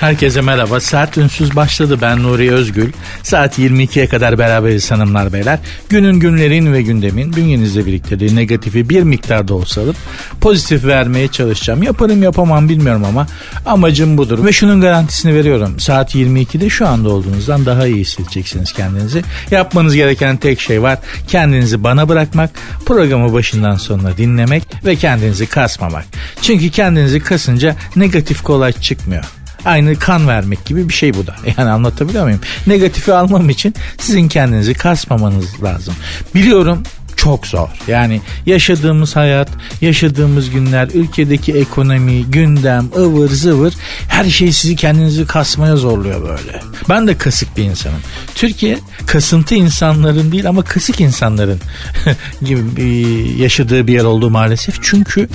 [0.00, 0.80] Herkese merhaba.
[0.80, 1.98] Sert Ünsüz başladı.
[2.02, 2.92] Ben Nuri Özgül.
[3.22, 5.58] Saat 22'ye kadar beraberiz hanımlar beyler.
[5.88, 9.96] Günün, günlerin ve gündemin bünyenizde biriktirdiği negatifi bir miktarda olsa alıp
[10.40, 11.82] pozitif vermeye çalışacağım.
[11.82, 13.26] Yaparım yapamam bilmiyorum ama
[13.66, 14.44] amacım budur.
[14.44, 15.80] Ve şunun garantisini veriyorum.
[15.80, 19.22] Saat 22'de şu anda olduğunuzdan daha iyi hissedeceksiniz kendinizi.
[19.50, 20.98] Yapmanız gereken tek şey var.
[21.28, 22.50] Kendinizi bana bırakmak,
[22.86, 26.04] programı başından sonuna dinlemek ve kendinizi kasmamak.
[26.42, 29.24] Çünkü kendinizi kasınca negatif kolay çıkmıyor.
[29.66, 31.36] Aynı kan vermek gibi bir şey bu da.
[31.58, 32.40] Yani anlatabiliyor muyum?
[32.66, 35.94] Negatifi almam için sizin kendinizi kasmamanız lazım.
[36.34, 36.82] Biliyorum
[37.16, 37.68] çok zor.
[37.88, 39.48] Yani yaşadığımız hayat,
[39.80, 43.74] yaşadığımız günler, ülkedeki ekonomi, gündem, ıvır zıvır
[44.08, 46.60] her şey sizi kendinizi kasmaya zorluyor böyle.
[46.88, 48.00] Ben de kasık bir insanım.
[48.34, 51.60] Türkiye kasıntı insanların değil ama kasık insanların
[52.42, 53.06] gibi
[53.38, 54.78] yaşadığı bir yer oldu maalesef.
[54.82, 55.28] Çünkü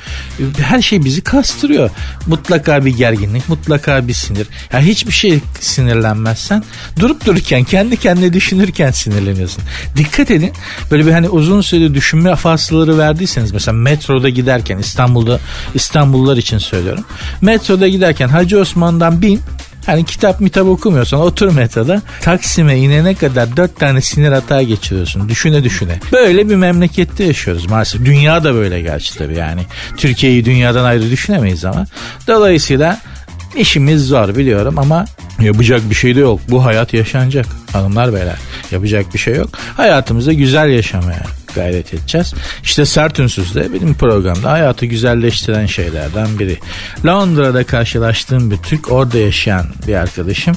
[0.57, 1.89] her şey bizi kastırıyor.
[2.27, 4.39] Mutlaka bir gerginlik, mutlaka bir sinir.
[4.39, 6.63] Ya yani hiçbir şey sinirlenmezsen
[6.99, 9.63] durup dururken kendi kendine düşünürken sinirleniyorsun.
[9.97, 10.51] Dikkat edin.
[10.91, 15.39] Böyle bir hani uzun süre düşünme fasılları verdiyseniz mesela metroda giderken İstanbul'da
[15.73, 17.03] İstanbullular için söylüyorum.
[17.41, 19.41] Metroda giderken Hacı Osman'dan bin
[19.85, 25.29] Hani kitap mitap okumuyorsan otur metroda Taksim'e inene kadar dört tane sinir hata geçiriyorsun.
[25.29, 25.99] Düşüne düşüne.
[26.11, 28.05] Böyle bir memlekette yaşıyoruz maalesef.
[28.05, 29.61] Dünya da böyle gerçi tabii yani.
[29.97, 31.85] Türkiye'yi dünyadan ayrı düşünemeyiz ama.
[32.27, 32.97] Dolayısıyla
[33.55, 35.05] işimiz zor biliyorum ama
[35.39, 36.39] yapacak bir şey de yok.
[36.49, 38.37] Bu hayat yaşanacak hanımlar beyler.
[38.71, 39.49] Yapacak bir şey yok.
[39.77, 42.33] Hayatımızda güzel yaşamaya gayret edeceğiz.
[42.63, 46.57] İşte Sert Ünsüz de benim programda hayatı güzelleştiren şeylerden biri.
[47.05, 50.55] Londra'da karşılaştığım bir Türk orada yaşayan bir arkadaşım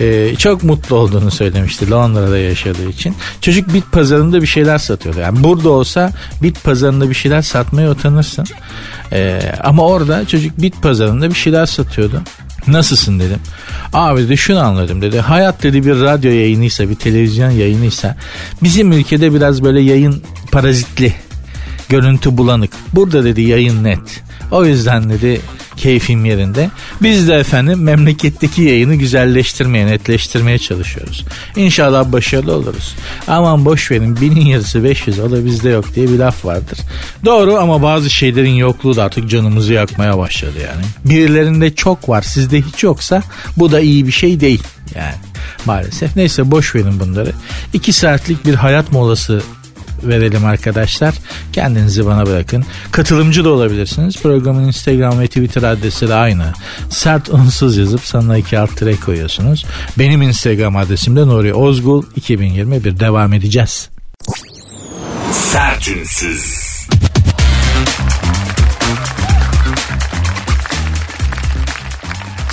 [0.00, 3.16] e, çok mutlu olduğunu söylemişti Londra'da yaşadığı için.
[3.40, 5.20] Çocuk bit pazarında bir şeyler satıyordu.
[5.20, 6.12] Yani burada olsa
[6.42, 8.46] bit pazarında bir şeyler satmaya utanırsın.
[9.12, 12.22] E, ama orada çocuk bit pazarında bir şeyler satıyordu.
[12.66, 13.40] Nasılsın dedim.
[13.92, 15.20] Abi dedi şunu anladım dedi.
[15.20, 18.16] Hayat dedi bir radyo yayınıysa bir televizyon yayınıysa
[18.62, 21.14] bizim ülkede biraz böyle yayın parazitli.
[21.88, 22.70] Görüntü bulanık.
[22.92, 24.22] Burada dedi yayın net.
[24.50, 25.40] O yüzden dedi
[25.76, 26.70] keyfim yerinde.
[27.02, 31.24] Biz de efendim memleketteki yayını güzelleştirmeye, netleştirmeye çalışıyoruz.
[31.56, 32.94] İnşallah başarılı oluruz.
[33.28, 36.78] Aman boş verin binin yarısı 500 o da bizde yok diye bir laf vardır.
[37.24, 40.84] Doğru ama bazı şeylerin yokluğu da artık canımızı yakmaya başladı yani.
[41.04, 43.22] Birilerinde çok var sizde hiç yoksa
[43.56, 44.62] bu da iyi bir şey değil
[44.94, 45.14] yani
[45.64, 46.16] maalesef.
[46.16, 47.32] Neyse boş verin bunları.
[47.72, 49.42] İki saatlik bir hayat molası
[50.02, 51.14] verelim arkadaşlar.
[51.52, 52.64] Kendinizi bana bırakın.
[52.92, 54.22] Katılımcı da olabilirsiniz.
[54.22, 56.52] Programın Instagram ve Twitter adresi de aynı.
[56.90, 59.66] Sert unsuz yazıp sana iki alt tere koyuyorsunuz.
[59.98, 63.90] Benim Instagram adresim de Nuri Ozgul 2021 devam edeceğiz.
[65.32, 66.68] Sertünsüz.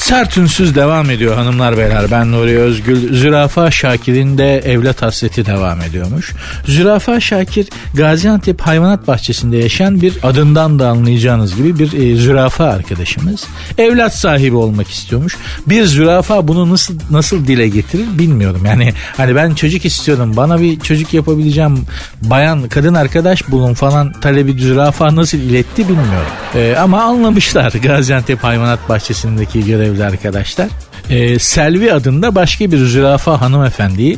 [0.06, 2.12] Sert ünsüz devam ediyor hanımlar beyler.
[2.12, 3.16] Ben Nuri Özgül.
[3.16, 6.34] Zürafa Şakir'in de evlat hasreti devam ediyormuş.
[6.66, 13.48] Zürafa Şakir Gaziantep Hayvanat Bahçesi'nde yaşayan bir adından da anlayacağınız gibi bir e, zürafa arkadaşımız.
[13.78, 15.38] Evlat sahibi olmak istiyormuş.
[15.68, 18.62] Bir zürafa bunu nasıl nasıl dile getirir bilmiyorum.
[18.66, 20.34] Yani hani ben çocuk istiyorum.
[20.38, 21.86] Bana bir çocuk yapabileceğim
[22.22, 26.32] bayan kadın arkadaş bulun falan talebi zürafa nasıl iletti bilmiyorum.
[26.56, 30.68] E, ama anlamışlar Gaziantep Hayvanat Bahçesi'ndeki görev sevgili arkadaşlar.
[31.10, 34.18] Ee, Selvi adında başka bir zürafa hanımefendiyi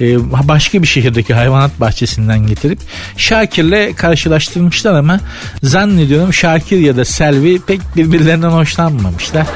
[0.00, 0.16] e,
[0.48, 2.78] başka bir şehirdeki hayvanat bahçesinden getirip
[3.16, 5.20] Şakir'le karşılaştırmışlar ama
[5.62, 9.46] zannediyorum Şakir ya da Selvi pek birbirlerinden hoşlanmamışlar.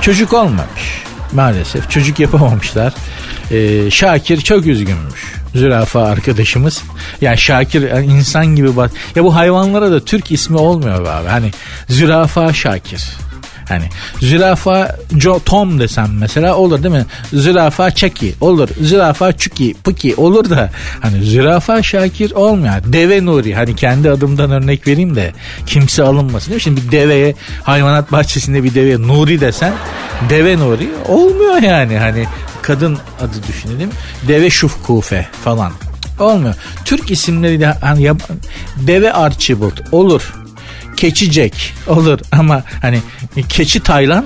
[0.00, 2.92] Çocuk olmamış maalesef çocuk yapamamışlar.
[3.50, 6.82] Ee, Şakir çok üzgünmüş zürafa arkadaşımız.
[7.20, 8.90] Yani Şakir yani insan gibi bak.
[9.16, 11.28] Ya bu hayvanlara da Türk ismi olmuyor abi.
[11.28, 11.50] Hani
[11.88, 13.29] zürafa Şakir.
[13.70, 13.84] Hani
[14.20, 17.06] zürafa Joe Tom desem mesela olur değil mi?
[17.32, 18.68] Zürafa Chucky olur.
[18.80, 20.70] Zürafa Chucky Puki olur da
[21.00, 22.74] hani zürafa Şakir olmuyor.
[22.84, 25.32] Deve Nuri hani kendi adımdan örnek vereyim de
[25.66, 26.46] kimse alınmasın.
[26.46, 26.60] Değil mi?
[26.60, 29.72] Şimdi bir deveye hayvanat bahçesinde bir deveye Nuri desen
[30.30, 32.26] deve Nuri olmuyor yani hani
[32.62, 33.90] kadın adı düşünelim.
[34.28, 35.72] Deve Şufkufe falan
[36.18, 36.54] olmuyor.
[36.84, 38.22] Türk isimleri de hani yap,
[38.76, 40.34] Deve Archibald olur.
[41.00, 41.56] Keçi Jack
[41.86, 43.00] olur ama hani
[43.48, 44.24] keçi Taylan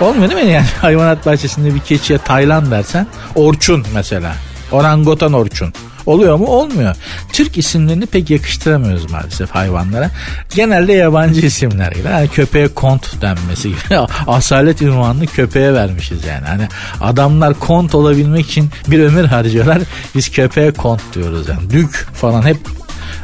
[0.00, 0.52] olmuyor değil mi?
[0.52, 4.32] Yani hayvanat bahçesinde bir keçiye Taylan dersen Orçun mesela.
[4.72, 5.72] Orangotan Orçun.
[6.06, 6.46] Oluyor mu?
[6.46, 6.96] Olmuyor.
[7.32, 10.10] Türk isimlerini pek yakıştıramıyoruz maalesef hayvanlara.
[10.54, 12.08] Genelde yabancı isimler gibi.
[12.08, 13.98] Yani köpeğe kont denmesi gibi.
[14.26, 16.46] Asalet ünvanını köpeğe vermişiz yani.
[16.46, 16.68] Hani
[17.00, 19.78] adamlar kont olabilmek için bir ömür harcıyorlar.
[20.14, 21.70] Biz köpeğe kont diyoruz yani.
[21.70, 22.58] Dük falan hep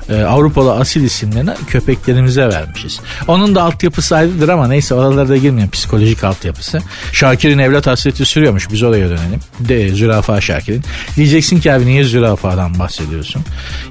[0.08, 3.00] e, Avrupalı asil isimlerini köpeklerimize vermişiz.
[3.28, 6.82] Onun da altyapısı ayrıdır ama neyse oralara da girmeyelim psikolojik altyapısı.
[7.12, 9.40] Şakir'in evlat hasreti sürüyormuş biz oraya dönelim.
[9.60, 10.82] De, zürafa Şakir'in.
[11.16, 13.42] Diyeceksin ki abi niye zürafadan bahsediyorsun?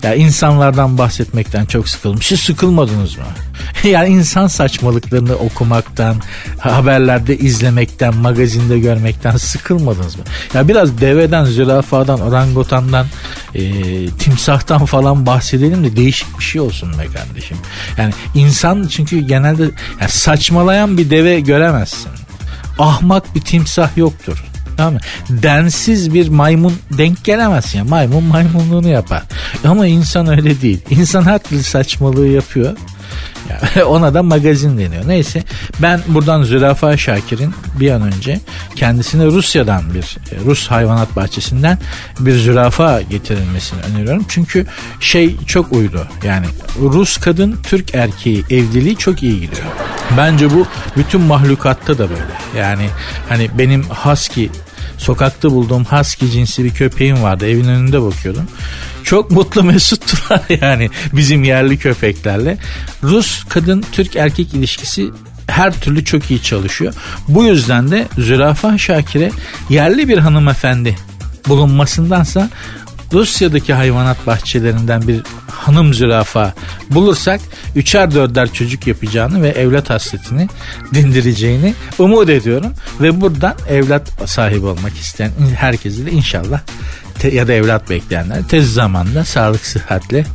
[0.04, 2.27] Ya insanlardan bahsetmekten çok sıkılmış.
[2.27, 3.24] Siz sıkılmadınız mı?
[3.83, 6.15] yani insan saçmalıklarını okumaktan,
[6.60, 10.24] haberlerde izlemekten, magazinde görmekten sıkılmadınız mı?
[10.54, 13.07] Ya biraz deveden, zürafadan, orangutandan,
[13.56, 13.62] e,
[14.07, 17.57] timsahtan falan bahsedelim de değişik bir şey olsun be kardeşim.
[17.97, 19.63] Yani insan çünkü genelde
[20.00, 22.11] yani saçmalayan bir deve göremezsin.
[22.79, 24.44] Ahmak bir timsah yoktur.
[24.77, 25.00] Tamam mı?
[25.29, 27.77] Densiz bir maymun denk gelemezsin.
[27.77, 29.23] Yani maymun maymunluğunu yapar.
[29.63, 30.81] Ama insan öyle değil.
[30.89, 32.77] İnsan her türlü saçmalığı yapıyor.
[33.88, 35.07] Ona da magazin deniyor.
[35.07, 35.44] Neyse
[35.81, 38.39] ben buradan Zürafa Şakir'in bir an önce
[38.75, 41.80] kendisine Rusya'dan bir e, Rus hayvanat bahçesinden
[42.19, 44.25] bir zürafa getirilmesini öneriyorum.
[44.27, 44.65] Çünkü
[45.00, 46.07] şey çok uydu.
[46.24, 46.45] Yani
[46.80, 49.68] Rus kadın Türk erkeği evliliği çok iyi gidiyor.
[50.18, 50.65] Bence bu
[50.98, 52.57] bütün mahlukatta da böyle.
[52.57, 52.89] Yani
[53.30, 54.50] hani benim husky
[54.98, 57.50] sokakta bulduğum husky cinsi bir köpeğim vardı.
[57.50, 58.48] Evin önünde bakıyordum.
[59.03, 62.57] Çok mutlu mesuttular yani bizim yerli köpeklerle.
[63.03, 65.09] Rus kadın Türk erkek ilişkisi
[65.47, 66.94] her türlü çok iyi çalışıyor.
[67.27, 69.31] Bu yüzden de Zürafa Şakir'e
[69.69, 70.95] yerli bir hanımefendi
[71.47, 72.50] bulunmasındansa
[73.13, 76.53] Rusya'daki hayvanat bahçelerinden bir hanım zürafa
[76.89, 77.41] bulursak
[77.75, 80.47] üçer dörder çocuk yapacağını ve evlat hasretini
[80.94, 82.73] dindireceğini umut ediyorum.
[83.01, 86.61] Ve buradan evlat sahibi olmak isteyen herkese de inşallah
[87.19, 90.25] te, ya da evlat bekleyenler tez zamanda sağlık sıhhatle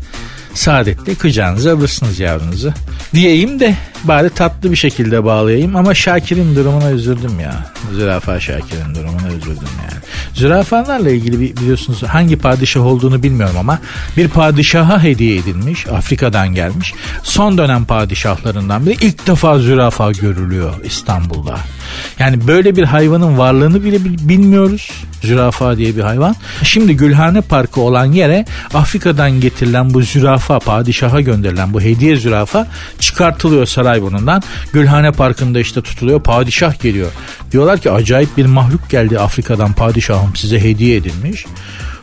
[0.54, 2.72] saadetle kucağınıza alırsınız yavrunuzu.
[3.14, 7.54] Diyeyim de bari tatlı bir şekilde bağlayayım ama Şakir'in durumuna üzüldüm ya.
[7.94, 9.98] Zürafa Şakir'in durumuna üzüldüm yani.
[10.34, 13.78] Zürafalarla ilgili biliyorsunuz hangi padişah olduğunu bilmiyorum ama
[14.16, 15.86] bir padişaha hediye edilmiş.
[15.86, 16.94] Afrika'dan gelmiş.
[17.22, 21.58] Son dönem padişahlarından biri ilk defa zürafa görülüyor İstanbul'da.
[22.18, 24.90] Yani böyle bir hayvanın varlığını bile bilmiyoruz.
[25.22, 26.36] Zürafa diye bir hayvan.
[26.62, 28.44] Şimdi Gülhane Parkı olan yere
[28.74, 32.66] Afrika'dan getirilen bu zürafa, padişaha gönderilen bu hediye zürafa
[33.00, 34.42] çıkartılıyor Sarayburnu'ndan.
[34.72, 36.22] Gülhane Parkı'nda işte tutuluyor.
[36.22, 37.10] Padişah geliyor.
[37.52, 41.46] Diyorlar ki acayip bir mahluk geldi Afrika'dan padişahım size hediye edilmiş.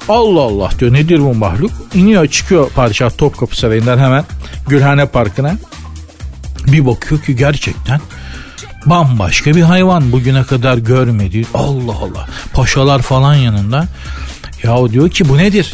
[0.09, 1.71] Allah Allah diyor nedir bu mahluk?
[1.93, 4.23] İniyor çıkıyor padişah Topkapı Sarayı'ndan hemen
[4.67, 5.57] Gülhane Parkı'na.
[6.67, 8.01] Bir bakıyor ki gerçekten
[8.85, 11.45] bambaşka bir hayvan bugüne kadar görmediği.
[11.53, 12.27] Allah Allah.
[12.53, 13.87] Paşalar falan yanında.
[14.63, 15.73] Ya diyor ki bu nedir?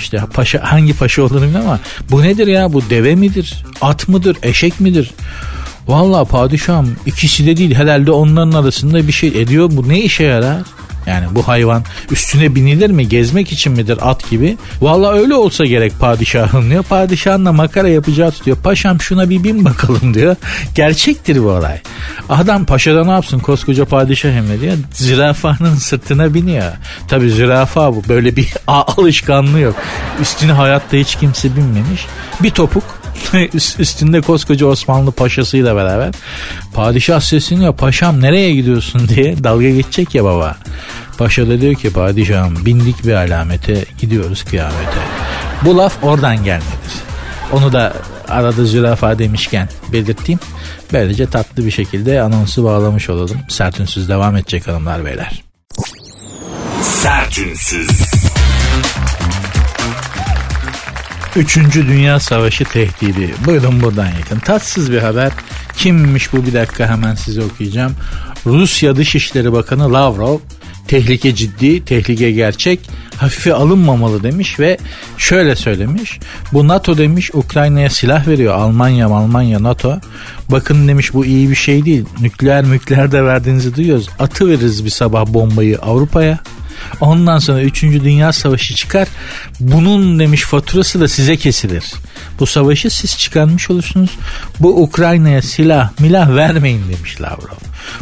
[0.00, 1.80] İşte paşa hangi paşa olduğunu bilmiyorum ama
[2.10, 2.72] bu nedir ya?
[2.72, 3.64] Bu deve midir?
[3.80, 4.36] At mıdır?
[4.42, 5.10] Eşek midir?
[5.88, 9.70] Vallahi padişahım ikisi de değil herhalde onların arasında bir şey ediyor.
[9.72, 10.62] Bu ne işe yarar?
[11.10, 13.08] Yani bu hayvan üstüne binilir mi?
[13.08, 14.56] Gezmek için midir at gibi?
[14.80, 16.82] Valla öyle olsa gerek padişahın diyor.
[16.82, 18.56] Padişahın da makara yapacağı tutuyor.
[18.56, 20.36] Paşam şuna bir bin bakalım diyor.
[20.74, 21.80] Gerçektir bu olay.
[22.28, 24.74] Adam paşada ne yapsın koskoca padişah hem diyor.
[24.92, 26.72] Zürafanın sırtına biniyor.
[27.08, 28.02] Tabi zürafa bu.
[28.08, 29.74] Böyle bir alışkanlığı yok.
[30.20, 32.06] Üstüne hayatta hiç kimse binmemiş.
[32.42, 32.99] Bir topuk
[33.78, 36.14] üstünde koskoca Osmanlı paşasıyla beraber
[36.74, 40.56] padişah sesleniyor paşam nereye gidiyorsun diye dalga geçecek ya baba.
[41.18, 45.00] Paşa da diyor ki padişahım bindik bir alamete gidiyoruz kıyamete.
[45.64, 46.92] Bu laf oradan gelmedir.
[47.52, 47.92] Onu da
[48.28, 50.40] arada zürafa demişken belirteyim.
[50.92, 53.38] Böylece tatlı bir şekilde anonsu bağlamış olalım.
[53.48, 55.42] Sertünsüz devam edecek hanımlar beyler.
[56.82, 58.19] Sertünsüz.
[61.36, 63.34] Üçüncü Dünya Savaşı tehdidi.
[63.46, 64.38] Buyurun buradan yakın.
[64.38, 65.32] Tatsız bir haber.
[65.76, 67.92] Kimmiş bu bir dakika hemen size okuyacağım.
[68.46, 70.38] Rusya Dışişleri Bakanı Lavrov
[70.90, 72.80] tehlike ciddi, tehlike gerçek,
[73.16, 74.78] hafife alınmamalı demiş ve
[75.18, 76.18] şöyle söylemiş.
[76.52, 78.54] Bu NATO demiş Ukrayna'ya silah veriyor.
[78.54, 79.98] Almanya, Almanya, NATO.
[80.48, 82.04] Bakın demiş bu iyi bir şey değil.
[82.20, 84.08] Nükleer mükleer de verdiğinizi duyuyoruz.
[84.18, 86.38] Atı veririz bir sabah bombayı Avrupa'ya.
[87.00, 87.82] Ondan sonra 3.
[87.82, 89.08] Dünya Savaşı çıkar.
[89.60, 91.84] Bunun demiş faturası da size kesilir.
[92.40, 94.10] Bu savaşı siz çıkarmış olursunuz.
[94.60, 97.56] Bu Ukrayna'ya silah milah vermeyin demiş Lavrov.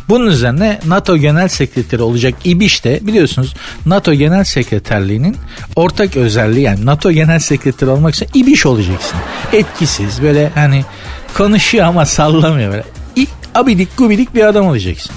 [0.09, 3.55] Bunun üzerine NATO Genel Sekreteri olacak İbiş de biliyorsunuz
[3.87, 5.37] NATO Genel Sekreterliğinin
[5.77, 9.19] ortak özelliği yani NATO Genel Sekreteri olmak için İbiş olacaksın.
[9.53, 10.85] Etkisiz böyle hani
[11.35, 12.85] konuşuyor ama sallamıyor böyle.
[13.55, 15.13] abidik gubidik bir adam olacaksın.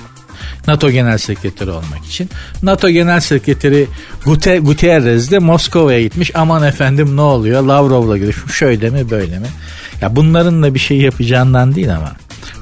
[0.67, 2.29] NATO Genel Sekreteri olmak için.
[2.63, 3.87] NATO Genel Sekreteri
[4.25, 6.31] Gute, Guterres de Moskova'ya gitmiş.
[6.35, 7.63] Aman efendim ne oluyor?
[7.63, 8.55] Lavrov'la görüşmüş.
[8.55, 9.47] Şöyle mi böyle mi?
[10.01, 12.11] Ya bunların da bir şey yapacağından değil ama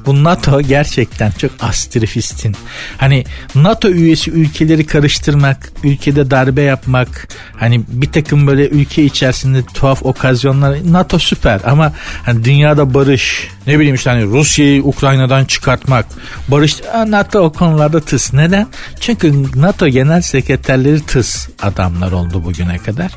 [0.05, 2.55] bu NATO gerçekten çok astrifistin.
[2.97, 3.25] Hani
[3.55, 7.27] NATO üyesi ülkeleri karıştırmak, ülkede darbe yapmak,
[7.57, 13.79] hani bir takım böyle ülke içerisinde tuhaf okazyonlar NATO süper ama hani dünyada barış, ne
[13.79, 16.05] bileyim işte hani Rusya'yı Ukrayna'dan çıkartmak,
[16.47, 18.33] barış NATO o konularda tıs.
[18.33, 18.67] Neden?
[18.99, 23.11] Çünkü NATO genel sekreterleri tıs adamlar oldu bugüne kadar.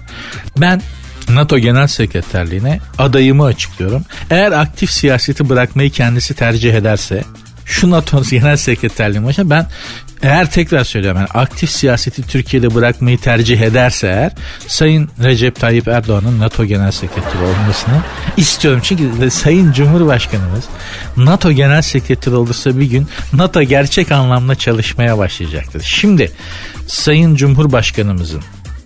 [0.56, 0.82] Ben
[1.28, 4.04] NATO Genel Sekreterliğine adayımı açıklıyorum.
[4.30, 7.24] Eğer aktif siyaseti bırakmayı kendisi tercih ederse
[7.64, 9.66] şu NATO Genel Sekreterliği başına ben
[10.22, 14.32] eğer tekrar söylüyorum yani aktif siyaseti Türkiye'de bırakmayı tercih ederse eğer
[14.66, 17.94] Sayın Recep Tayyip Erdoğan'ın NATO Genel Sekreteri olmasını
[18.36, 18.80] istiyorum.
[18.84, 20.64] Çünkü Sayın Cumhurbaşkanımız
[21.16, 25.82] NATO Genel Sekreteri olursa bir gün NATO gerçek anlamda çalışmaya başlayacaktır.
[25.82, 26.32] Şimdi
[26.86, 28.42] Sayın Cumhurbaşkanımızın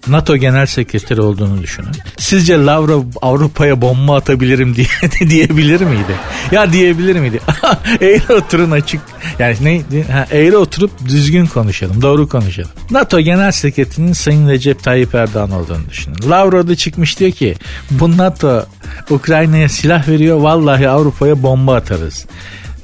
[0.09, 1.91] NATO Genel Sekreteri olduğunu düşünün.
[2.19, 4.87] Sizce Lavrov Avrupa'ya bomba atabilirim diye
[5.31, 6.13] diyebilir miydi?
[6.53, 7.41] Ya diyebilir miydi?
[8.01, 9.01] eğri oturun açık.
[9.39, 10.03] Yani ne?
[10.03, 12.03] Ha, eğri oturup düzgün konuşalım.
[12.03, 12.71] Doğru konuşalım.
[12.91, 16.17] NATO Genel Sekreterinin Sayın Recep Tayyip Erdoğan olduğunu düşünün.
[16.31, 17.55] Lavrov da çıkmış diyor ki
[17.91, 18.67] bu NATO
[19.11, 20.37] Ukrayna'ya silah veriyor.
[20.39, 22.27] Vallahi Avrupa'ya bomba atarız.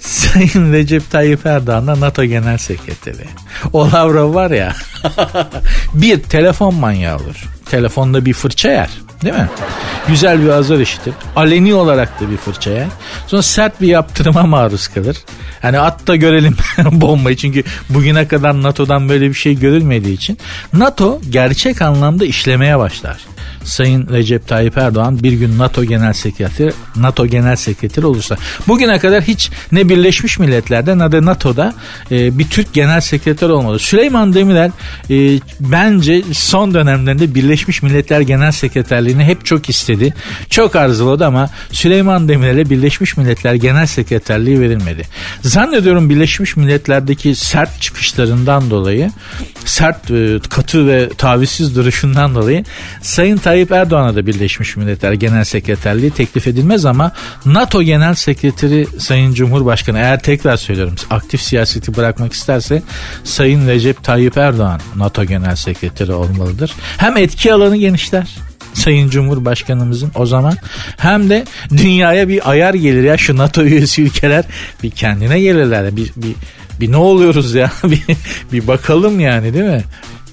[0.03, 3.25] Sayın Recep Tayyip Erdoğan da NATO Genel Sekreteri.
[3.73, 4.73] O Lavrov var ya
[5.95, 7.49] bir telefon manyağı olur.
[7.65, 8.91] Telefonda bir fırça yer.
[9.23, 9.49] Değil mi?
[10.09, 11.15] Güzel bir azar işitir.
[11.37, 12.87] Aleni olarak da bir fırça yer.
[13.27, 15.17] Sonra sert bir yaptırıma maruz kalır.
[15.63, 16.57] Hani at da görelim
[16.93, 17.37] bombayı.
[17.37, 20.39] Çünkü bugüne kadar NATO'dan böyle bir şey görülmediği için.
[20.73, 23.19] NATO gerçek anlamda işlemeye başlar.
[23.64, 28.37] Sayın Recep Tayyip Erdoğan bir gün NATO Genel Sekreteri NATO Genel Sekreteri olursa
[28.69, 31.75] bugüne kadar hiç ne Birleşmiş Milletler'de ne de NATO'da
[32.11, 33.78] e, bir Türk Genel Sekreter olmadı.
[33.78, 34.71] Süleyman Demirel
[35.11, 40.14] e, bence son dönemlerinde Birleşmiş Milletler Genel Sekreterliğini hep çok istedi.
[40.50, 45.02] Çok arzuladı ama Süleyman Demirel'e Birleşmiş Milletler Genel Sekreterliği verilmedi.
[45.42, 49.11] Zannediyorum Birleşmiş Milletler'deki sert çıkışlarından dolayı
[49.64, 52.64] sert, e, katı ve tavizsiz duruşundan dolayı
[53.02, 57.13] Sayın Tayyip Erdoğan'a da Birleşmiş Milletler Genel Sekreterliği teklif edilmez ama
[57.47, 62.83] NATO Genel Sekreteri Sayın Cumhurbaşkanı eğer tekrar söylüyorum aktif siyaseti bırakmak isterse
[63.25, 66.73] Sayın Recep Tayyip Erdoğan NATO Genel Sekreteri olmalıdır.
[66.97, 68.29] Hem etki alanı genişler
[68.75, 70.57] Sayın Cumhurbaşkanımızın o zaman
[70.97, 74.45] hem de dünyaya bir ayar gelir ya şu NATO üyesi ülkeler
[74.83, 76.35] bir kendine gelirler bir, bir,
[76.81, 78.03] bir ne oluyoruz ya bir,
[78.53, 79.85] bir bakalım yani değil mi?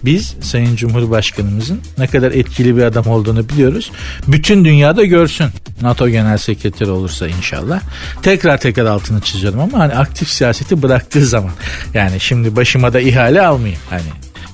[0.05, 3.91] Biz Sayın Cumhurbaşkanımızın ne kadar etkili bir adam olduğunu biliyoruz.
[4.27, 5.47] Bütün dünyada görsün
[5.81, 7.81] NATO Genel Sekreteri olursa inşallah.
[8.21, 11.51] Tekrar tekrar altını çiziyorum ama hani aktif siyaseti bıraktığı zaman.
[11.93, 13.81] Yani şimdi başıma da ihale almayayım.
[13.89, 14.01] Hani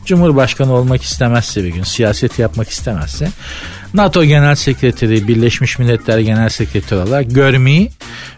[0.06, 3.30] Cumhurbaşkanı olmak istemezse bir gün siyaset yapmak istemezse
[3.94, 7.92] NATO Genel Sekreteri, Birleşmiş Milletler Genel Sekreteri olarak görmeyi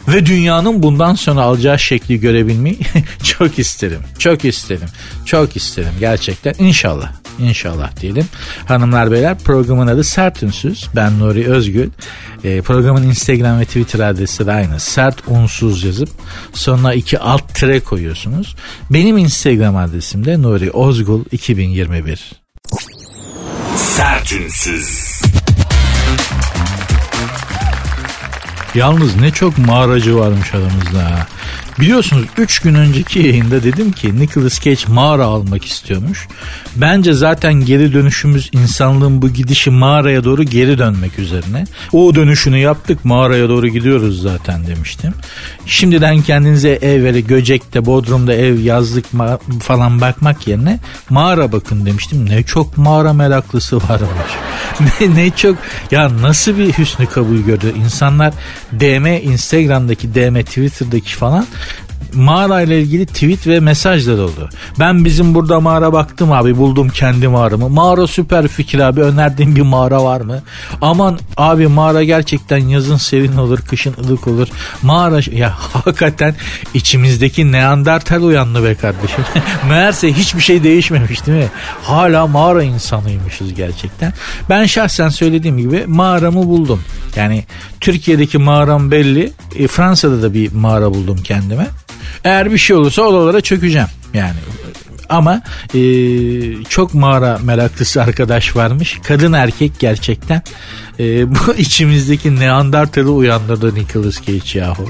[0.07, 2.79] ve dünyanın bundan sonra alacağı şekli görebilmeyi
[3.23, 3.99] çok isterim.
[4.19, 4.87] Çok isterim.
[5.25, 6.53] Çok isterim gerçekten.
[6.59, 7.11] İnşallah.
[7.39, 8.25] İnşallah diyelim.
[8.65, 10.87] Hanımlar beyler programın adı Sert Ünsüz.
[10.95, 11.89] Ben Nuri Özgül.
[12.43, 14.79] E, programın Instagram ve Twitter adresi de aynı.
[14.79, 16.09] Sert Unsuz yazıp
[16.53, 18.55] sonuna iki alt tire koyuyorsunuz.
[18.89, 22.31] Benim Instagram adresim de Nuri Ozgul 2021.
[23.75, 25.21] Sertünsüz.
[28.75, 31.27] Yalnız ne çok mağaracı varmış aramızda ha.
[31.79, 36.27] Biliyorsunuz 3 gün önceki yayında dedim ki Nicholas Cage mağara almak istiyormuş.
[36.75, 41.65] Bence zaten geri dönüşümüz insanlığın bu gidişi mağaraya doğru geri dönmek üzerine.
[41.93, 45.13] O dönüşünü yaptık mağaraya doğru gidiyoruz zaten demiştim.
[45.65, 49.05] Şimdiden kendinize ev ve Göcek'te, Bodrum'da ev, yazlık
[49.61, 50.79] falan bakmak yerine
[51.09, 52.29] mağara bakın demiştim.
[52.29, 54.31] Ne çok mağara meraklısı varmış.
[55.01, 55.57] ne, ne çok
[55.91, 57.73] ya nasıl bir hüsnü kabul gördü.
[57.83, 58.33] İnsanlar
[58.79, 61.47] DM, Instagram'daki DM, Twitter'daki falan
[62.13, 64.49] mağara ile ilgili tweet ve mesajlar oldu.
[64.79, 67.69] Ben bizim burada mağara baktım abi buldum kendi mağaramı.
[67.69, 70.41] Mağara süper fikir abi önerdiğin bir mağara var mı?
[70.81, 74.47] Aman abi mağara gerçekten yazın serin olur kışın ılık olur.
[74.81, 76.35] Mağara ya hakikaten
[76.73, 79.23] içimizdeki Neandertal uyandı be kardeşim.
[79.69, 81.49] Meğerse hiçbir şey değişmemiş değil mi?
[81.83, 84.13] Hala mağara insanıymışız gerçekten.
[84.49, 86.81] Ben şahsen söylediğim gibi mağaramı buldum.
[87.15, 87.43] Yani
[87.79, 89.33] Türkiye'deki mağaram belli.
[89.55, 91.67] E, Fransa'da da bir mağara buldum kendime.
[92.23, 93.87] Eğer bir şey olursa odalara çökeceğim.
[94.13, 94.35] Yani
[95.09, 95.41] ama
[95.73, 95.79] e,
[96.63, 98.99] çok mağara meraklısı arkadaş varmış.
[99.07, 100.41] Kadın erkek gerçekten.
[100.99, 104.89] E, bu içimizdeki Neandertal'ı uyandırdı Nicholas Cage yahu.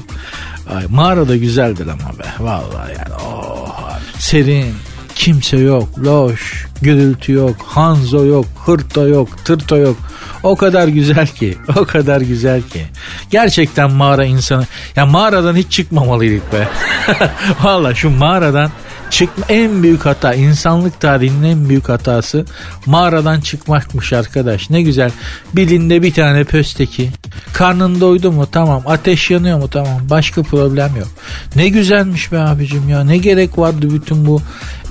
[0.74, 2.24] Ay, mağara da güzeldir ama be.
[2.38, 4.74] Vallahi yani oh, serin,
[5.18, 9.96] Kimse yok, loş, gürültü yok, hanzo yok, hırto yok, tırto yok.
[10.42, 12.86] O kadar güzel ki, o kadar güzel ki.
[13.30, 16.68] Gerçekten mağara insanı, ya mağaradan hiç çıkmamalıydık be.
[17.62, 18.70] Valla şu mağaradan
[19.10, 22.44] çıkma en büyük hata insanlık tarihinin en büyük hatası
[22.86, 24.70] mağaradan çıkmakmış arkadaş.
[24.70, 25.10] Ne güzel
[25.54, 27.10] bilinde bir tane pösteki
[27.52, 28.48] karnın doydu mu?
[28.52, 28.82] Tamam.
[28.86, 29.68] Ateş yanıyor mu?
[29.68, 30.00] Tamam.
[30.10, 31.08] Başka problem yok.
[31.56, 33.04] Ne güzelmiş be abicim ya.
[33.04, 34.42] Ne gerek vardı bütün bu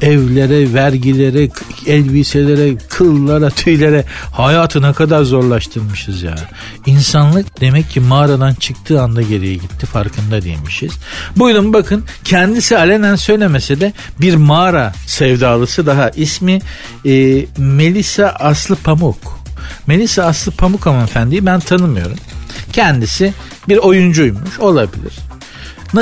[0.01, 1.49] evlere vergilere
[1.87, 6.35] elbiselere kıllara tüylere hayatı ne kadar zorlaştırmışız ya
[6.85, 10.91] insanlık demek ki mağaradan çıktığı anda geriye gitti farkında değilmişiz
[11.35, 16.09] buyurun bakın kendisi alenen söylemese de bir mağara sevdalısı daha.
[16.09, 16.59] ismi
[17.05, 19.39] e, Melisa Aslı Pamuk.
[19.87, 22.17] Melisa Aslı Pamuk hanımefendiyi ben tanımıyorum.
[22.73, 23.33] Kendisi
[23.67, 25.13] bir oyuncuymuş olabilir.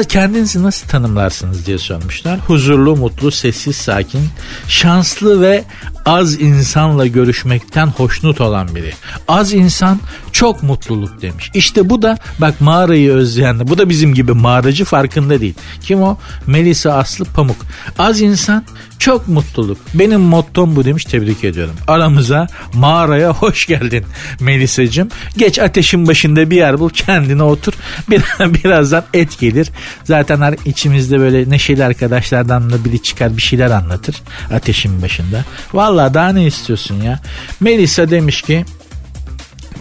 [0.10, 2.40] Kendinizi nasıl tanımlarsınız diye sormuşlar.
[2.40, 4.30] Huzurlu, mutlu, sessiz, sakin,
[4.68, 5.64] şanslı ve
[6.06, 8.94] az insanla görüşmekten hoşnut olan biri.
[9.28, 10.00] Az insan
[10.32, 11.52] çok mutluluk demiş.
[11.54, 15.54] İşte bu da bak mağarayı özleyen bu da bizim gibi mağaracı farkında değil.
[15.82, 16.18] Kim o?
[16.48, 17.58] Melisa Aslı Pamuk.
[18.00, 18.64] Az insan
[19.00, 19.78] çok mutluluk.
[19.94, 21.76] Benim mottom bu demiş tebrik ediyorum.
[21.88, 24.06] Aramıza mağaraya hoş geldin
[24.40, 25.10] Melisa'cığım.
[25.38, 27.74] Geç ateşin başında bir yer bul kendine otur.
[28.10, 29.72] Bir, birazdan et gelir.
[30.04, 34.16] Zaten içimizde böyle neşeli arkadaşlardan da biri çıkar bir şeyler anlatır
[34.54, 35.46] ateşin başında.
[35.74, 37.20] Vallahi daha ne istiyorsun ya?
[37.60, 38.66] Melisa demiş ki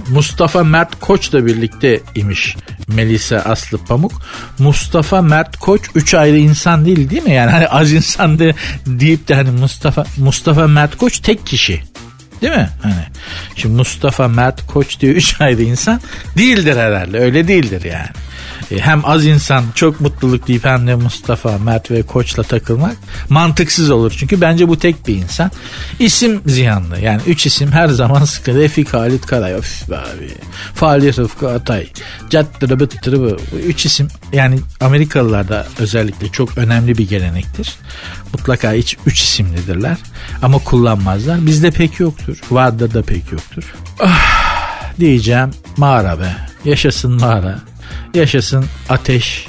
[0.09, 2.57] Mustafa Mert Koç'la birlikte imiş
[2.89, 4.13] Melisa Aslı Pamuk.
[4.59, 7.35] Mustafa Mert Koç üç ayrı insan değil değil mi?
[7.35, 8.55] Yani hani az insan de
[8.87, 11.83] deyip de hani Mustafa Mustafa Mert Koç tek kişi.
[12.43, 12.69] Değil mi?
[12.83, 12.95] Hani
[13.57, 16.01] şimdi Mustafa Mert Koç diye üç ayrı insan
[16.39, 17.19] değildir herhalde.
[17.19, 18.09] Öyle değildir yani.
[18.71, 22.97] E, hem az insan çok mutluluk deyip hem de Mustafa, Mert ve Koç'la takılmak
[23.29, 24.15] mantıksız olur.
[24.19, 25.51] Çünkü bence bu tek bir insan.
[25.99, 27.01] İsim ziyanlı.
[27.01, 28.55] Yani üç isim her zaman sıkı.
[28.55, 29.55] Refik Halit Karay.
[29.55, 30.31] Of be abi.
[30.75, 31.87] Fahri Rıfkı Atay.
[32.31, 33.37] Cattırı bıttırı bu.
[33.67, 37.75] Üç isim yani Amerikalılarda özellikle çok önemli bir gelenektir.
[38.33, 39.97] Mutlaka hiç üç isimlidirler.
[40.43, 41.47] Ama kullanmazlar.
[41.47, 42.39] Bizde pek yoktur.
[42.51, 43.75] Vardır da pek yoktur.
[44.01, 44.45] Ah,
[45.01, 46.37] diyeceğim mağara be.
[46.65, 47.59] Yaşasın mağara.
[48.15, 49.49] Yaşasın ateş,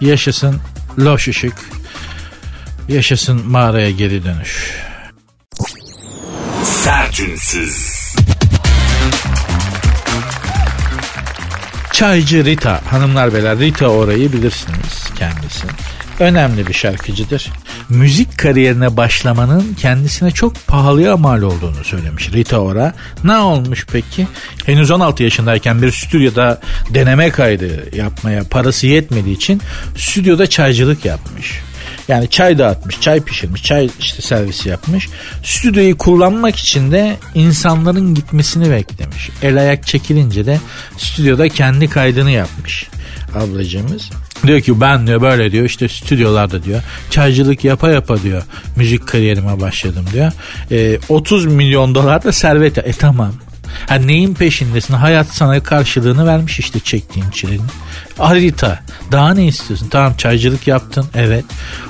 [0.00, 0.60] yaşasın
[0.98, 1.54] loş ışık,
[2.88, 4.72] yaşasın mağaraya geri dönüş.
[6.64, 8.04] Sertünsüz.
[11.92, 15.66] Çaycı Rita, hanımlar beyler Rita orayı bilirsiniz kendisi
[16.20, 17.50] önemli bir şarkıcıdır.
[17.94, 22.94] Müzik kariyerine başlamanın kendisine çok pahalıya mal olduğunu söylemiş Rita Ora.
[23.24, 24.26] Ne olmuş peki?
[24.66, 29.60] Henüz 16 yaşındayken bir stüdyoda deneme kaydı yapmaya parası yetmediği için
[29.96, 31.60] stüdyoda çaycılık yapmış.
[32.08, 35.08] Yani çay dağıtmış, çay pişirmiş, çay işte servisi yapmış.
[35.42, 39.30] Stüdyoyu kullanmak için de insanların gitmesini beklemiş.
[39.42, 40.60] El ayak çekilince de
[40.98, 42.88] stüdyoda kendi kaydını yapmış
[43.36, 44.10] ablacığımız.
[44.46, 48.42] Diyor ki ben diyor böyle diyor işte stüdyolarda diyor çaycılık yapa yapa diyor
[48.76, 50.32] müzik kariyerime başladım diyor.
[50.70, 52.78] E, 30 milyon dolar da servet.
[52.78, 53.32] E tamam
[53.86, 54.94] Ha neyin peşindesin?
[54.94, 57.66] Hayat sana karşılığını vermiş işte çektiğin çilenin.
[58.18, 58.80] Harita.
[59.12, 59.88] Daha ne istiyorsun?
[59.88, 61.44] Tamam çaycılık yaptın evet.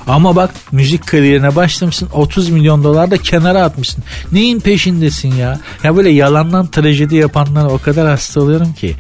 [0.07, 4.05] Ama bak müzik kariyerine başlamışsın 30 milyon dolar da kenara atmışsın.
[4.33, 5.61] Neyin peşindesin ya?
[5.83, 8.97] Ya böyle yalandan trajedi yapanlara o kadar hasta oluyorum ki.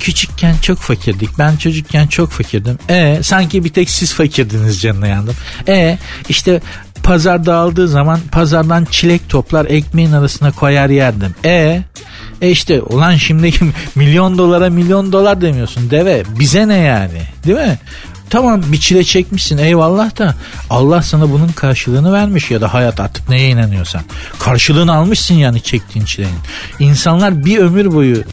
[0.00, 1.38] Küçükken çok fakirdik.
[1.38, 2.78] Ben çocukken çok fakirdim.
[2.88, 5.34] E sanki bir tek siz fakirdiniz canına yandım.
[5.68, 6.60] E işte
[7.02, 11.34] pazar dağıldığı zaman pazardan çilek toplar ekmeğin arasına koyar yerdim.
[11.44, 11.82] E
[12.42, 13.52] e işte ulan şimdi
[13.94, 17.78] milyon dolara milyon dolar demiyorsun deve bize ne yani değil mi?
[18.30, 20.34] Tamam bir çile çekmişsin eyvallah da
[20.70, 24.02] Allah sana bunun karşılığını vermiş ya da hayat artık neye inanıyorsan.
[24.38, 26.38] Karşılığını almışsın yani çektiğin çilenin.
[26.78, 28.24] İnsanlar bir ömür boyu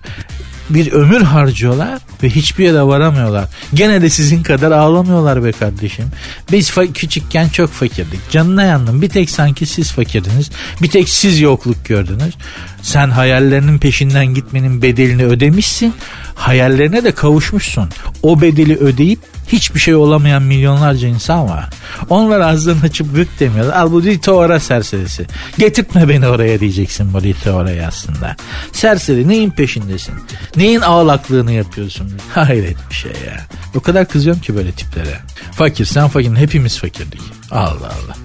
[0.70, 3.46] bir ömür harcıyorlar ve hiçbir yere varamıyorlar.
[3.74, 6.06] Gene de sizin kadar ağlamıyorlar be kardeşim.
[6.52, 8.32] Biz fa- küçükken çok fakirdik.
[8.32, 9.02] Canına yandım.
[9.02, 10.50] Bir tek sanki siz fakirdiniz.
[10.82, 12.34] Bir tek siz yokluk gördünüz.
[12.82, 15.94] Sen hayallerinin peşinden gitmenin bedelini ödemişsin.
[16.38, 17.90] Hayallerine de kavuşmuşsun.
[18.24, 21.70] O bedeli ödeyip hiçbir şey olamayan milyonlarca insan var.
[22.10, 23.76] Onlar ağzını açıp gık demiyorlar.
[23.76, 25.26] Al bu Rito serserisi.
[25.58, 28.36] Getirtme beni oraya diyeceksin bu Rito aslında.
[28.72, 30.16] Serseri neyin peşindesin?
[30.56, 32.12] Neyin ağlaklığını yapıyorsun?
[32.34, 33.38] Hayret bir şey ya.
[33.76, 35.20] O kadar kızıyorum ki böyle tiplere.
[35.52, 37.22] Fakir sen fakir hepimiz fakirdik.
[37.52, 38.18] Allah Allah.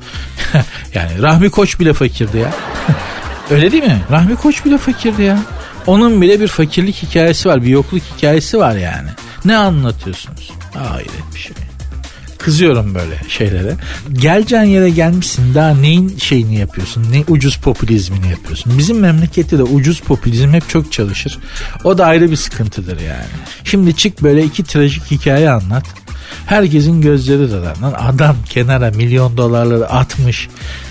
[0.94, 2.52] yani Rahmi Koç bile fakirdi ya.
[3.50, 4.02] Öyle değil mi?
[4.10, 5.38] Rahmi Koç bile fakirdi ya.
[5.86, 9.08] Onun bile bir fakirlik hikayesi var, bir yokluk hikayesi var yani.
[9.44, 10.50] Ne anlatıyorsunuz?
[10.74, 11.52] Hayret bir şey.
[12.38, 13.76] kızıyorum böyle şeylere.
[14.12, 17.06] Geleceğin yere gelmişsin daha neyin şeyini yapıyorsun?
[17.12, 18.78] Ne ucuz popülizmini yapıyorsun?
[18.78, 21.38] Bizim memlekette de ucuz popülizm hep çok çalışır.
[21.84, 23.24] O da ayrı bir sıkıntıdır yani.
[23.64, 25.84] Şimdi çık böyle iki trajik hikaye anlat.
[26.46, 27.76] Herkesin gözleri dolar.
[27.98, 30.48] Adam kenara milyon dolarları atmış.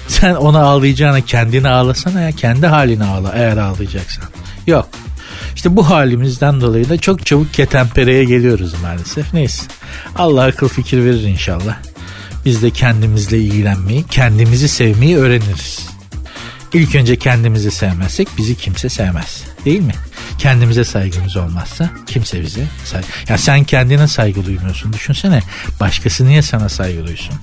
[0.08, 2.32] Sen ona ağlayacağına kendini ağlasana ya.
[2.32, 4.24] Kendi halini ağla eğer ağlayacaksan.
[4.68, 4.90] Yok.
[5.56, 9.34] İşte bu halimizden dolayı da çok çabuk ketempereye geliyoruz maalesef.
[9.34, 9.64] Neyse.
[10.16, 11.78] Allah akıl fikir verir inşallah.
[12.46, 15.90] Biz de kendimizle ilgilenmeyi, kendimizi sevmeyi öğreniriz.
[16.74, 19.44] İlk önce kendimizi sevmezsek bizi kimse sevmez.
[19.66, 19.94] Değil mi?
[20.42, 23.08] Kendimize saygımız olmazsa kimse bize saygı...
[23.30, 24.94] Ya sen kendine saygı duymuyorsun.
[24.94, 25.42] Düşünsene
[25.80, 27.36] başkası niye sana saygı duysun?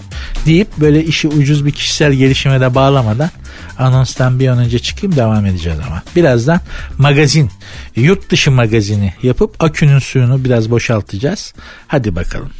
[0.46, 3.30] Deyip böyle işi ucuz bir kişisel gelişime de bağlamadan
[3.78, 6.02] anonstan bir an önce çıkayım devam edeceğiz ama.
[6.16, 6.60] Birazdan
[6.98, 7.50] magazin,
[7.96, 11.54] yurt dışı magazini yapıp akünün suyunu biraz boşaltacağız.
[11.86, 12.50] Hadi bakalım.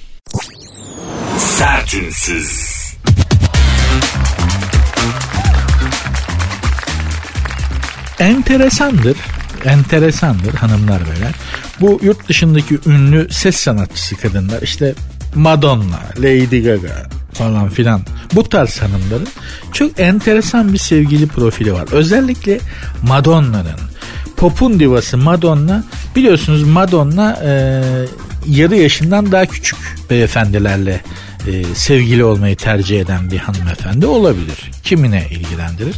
[1.38, 2.78] Sertünsüz.
[8.18, 9.16] Enteresandır
[9.68, 11.34] enteresandır hanımlar beyler.
[11.80, 14.94] Bu yurt dışındaki ünlü ses sanatçısı kadınlar işte
[15.34, 18.02] Madonna, Lady Gaga falan filan
[18.34, 19.28] bu tarz hanımların
[19.72, 21.88] çok enteresan bir sevgili profili var.
[21.92, 22.60] Özellikle
[23.02, 23.80] Madonna'nın
[24.36, 25.84] popun divası Madonna
[26.16, 27.82] biliyorsunuz Madonna e,
[28.46, 29.78] yarı yaşından daha küçük
[30.10, 31.00] beyefendilerle
[31.46, 34.70] e, sevgili olmayı tercih eden bir hanımefendi olabilir.
[34.84, 35.96] Kimine ilgilendirir?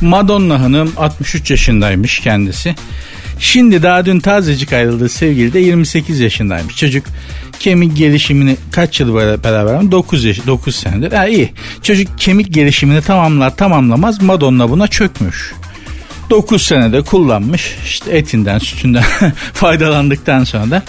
[0.00, 2.74] Madonna Hanım 63 yaşındaymış kendisi.
[3.38, 6.76] Şimdi daha dün tazecik ayrıldığı sevgili de 28 yaşındaymış.
[6.76, 7.04] Çocuk
[7.60, 11.12] kemik gelişimini kaç yıl beraber 9 yaş 9 senedir.
[11.12, 11.52] Ha iyi.
[11.82, 15.52] Çocuk kemik gelişimini tamamlar tamamlamaz Madonna buna çökmüş.
[16.30, 17.76] 9 senede kullanmış.
[17.84, 19.04] İşte etinden sütünden
[19.52, 20.82] faydalandıktan sonra da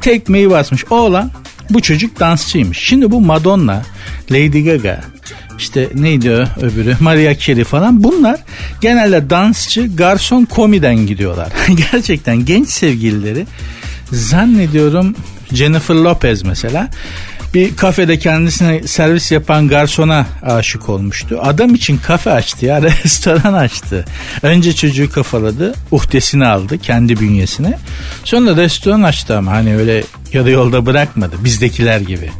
[0.00, 0.84] tekmeyi basmış.
[0.90, 1.30] Oğlan
[1.70, 2.78] bu çocuk dansçıymış.
[2.78, 3.82] Şimdi bu Madonna,
[4.30, 5.00] Lady Gaga,
[5.58, 8.40] işte neydi o öbürü Maria Carey falan bunlar
[8.80, 11.48] genelde dansçı garson komiden gidiyorlar.
[11.92, 13.46] Gerçekten genç sevgilileri
[14.12, 15.14] zannediyorum
[15.52, 16.90] Jennifer Lopez mesela
[17.54, 21.38] bir kafede kendisine servis yapan garsona aşık olmuştu.
[21.42, 24.04] Adam için kafe açtı ya restoran açtı.
[24.42, 27.78] Önce çocuğu kafaladı uhdesini aldı kendi bünyesine.
[28.24, 32.30] Sonra restoran açtı ama hani öyle yarı yolda bırakmadı bizdekiler gibi.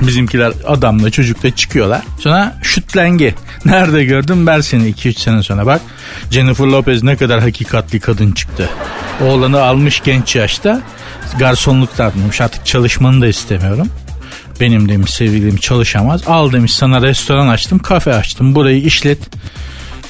[0.00, 2.02] Bizimkiler adamla çocukla çıkıyorlar.
[2.20, 3.34] Sonra şütlenge.
[3.64, 5.80] Nerede gördüm ben seni 2-3 sene sonra bak.
[6.30, 8.68] Jennifer Lopez ne kadar hakikatli kadın çıktı.
[9.22, 10.82] Oğlanı almış genç yaşta.
[11.38, 13.88] Garsonluk da atmış artık çalışmanı da istemiyorum.
[14.60, 16.28] Benim demiş sevgilim çalışamaz.
[16.28, 19.18] Al demiş sana restoran açtım kafe açtım burayı işlet.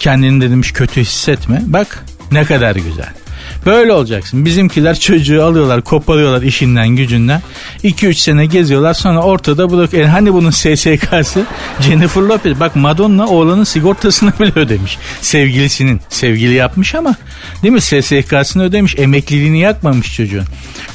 [0.00, 1.62] Kendini de demiş kötü hissetme.
[1.66, 3.23] Bak ne kadar güzel.
[3.66, 4.44] Böyle olacaksın.
[4.44, 7.42] Bizimkiler çocuğu alıyorlar, koparıyorlar işinden gücünden.
[7.85, 9.92] 2-3 sene geziyorlar sonra ortada bırak.
[9.92, 11.44] Yani hani bunun SSK'sı
[11.81, 12.61] Jennifer Lopez.
[12.61, 14.98] Bak Madonna oğlanın sigortasını bile ödemiş.
[15.20, 16.00] Sevgilisinin.
[16.09, 17.14] Sevgili yapmış ama
[17.62, 17.81] değil mi?
[17.81, 18.94] SSK'sını ödemiş.
[18.98, 20.44] Emekliliğini yakmamış çocuğun.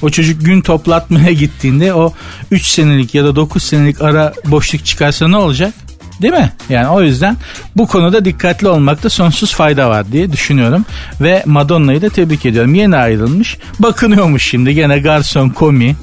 [0.02, 2.14] O çocuk gün toplatmaya gittiğinde o
[2.52, 5.74] 3 senelik ya da 9 senelik ara boşluk çıkarsa ne olacak?
[6.22, 6.52] Değil mi?
[6.70, 7.38] Yani o yüzden
[7.76, 10.86] bu konuda dikkatli olmakta sonsuz fayda var diye düşünüyorum.
[11.22, 12.76] Ve Madonna'yı da tebrik ediyorum.
[12.76, 13.58] Yeni ayrılmış.
[13.80, 15.96] Bakınıyormuş şimdi gene garson, komi,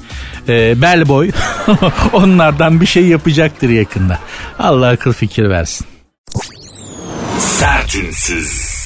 [0.47, 1.31] e, bellboy.
[2.13, 4.19] Onlardan bir şey yapacaktır yakında.
[4.59, 5.87] Allah akıl fikir versin.
[7.39, 8.77] Sertünsüz.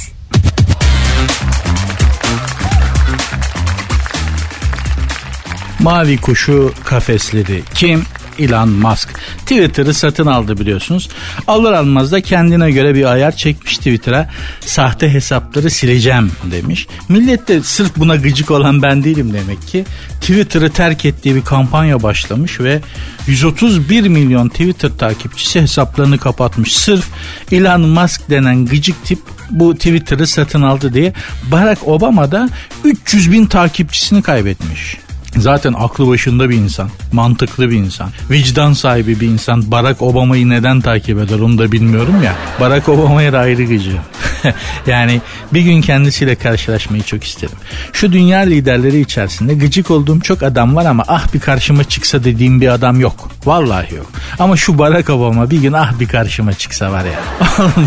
[5.79, 7.63] Mavi kuşu kafesledi.
[7.73, 8.05] Kim?
[8.41, 9.09] Elon Musk.
[9.37, 11.09] Twitter'ı satın aldı biliyorsunuz.
[11.47, 14.29] Alır almaz da kendine göre bir ayar çekmiş Twitter'a.
[14.59, 16.87] Sahte hesapları sileceğim demiş.
[17.09, 19.85] Millet de sırf buna gıcık olan ben değilim demek ki.
[20.21, 22.81] Twitter'ı terk ettiği bir kampanya başlamış ve
[23.27, 26.75] 131 milyon Twitter takipçisi hesaplarını kapatmış.
[26.75, 27.07] Sırf
[27.51, 31.13] Elon Musk denen gıcık tip bu Twitter'ı satın aldı diye
[31.51, 32.49] Barack Obama da
[32.83, 34.97] 300 bin takipçisini kaybetmiş.
[35.37, 39.71] Zaten aklı başında bir insan, mantıklı bir insan, vicdan sahibi bir insan.
[39.71, 42.35] Barack Obama'yı neden takip eder onu da bilmiyorum ya.
[42.59, 43.97] Barack Obama'ya da ayrı gıcı.
[44.87, 45.21] yani
[45.53, 47.55] bir gün kendisiyle karşılaşmayı çok isterim.
[47.93, 52.61] Şu dünya liderleri içerisinde gıcık olduğum çok adam var ama ah bir karşıma çıksa dediğim
[52.61, 53.29] bir adam yok.
[53.45, 54.11] Vallahi yok.
[54.39, 57.19] Ama şu Barack Obama bir gün ah bir karşıma çıksa var ya.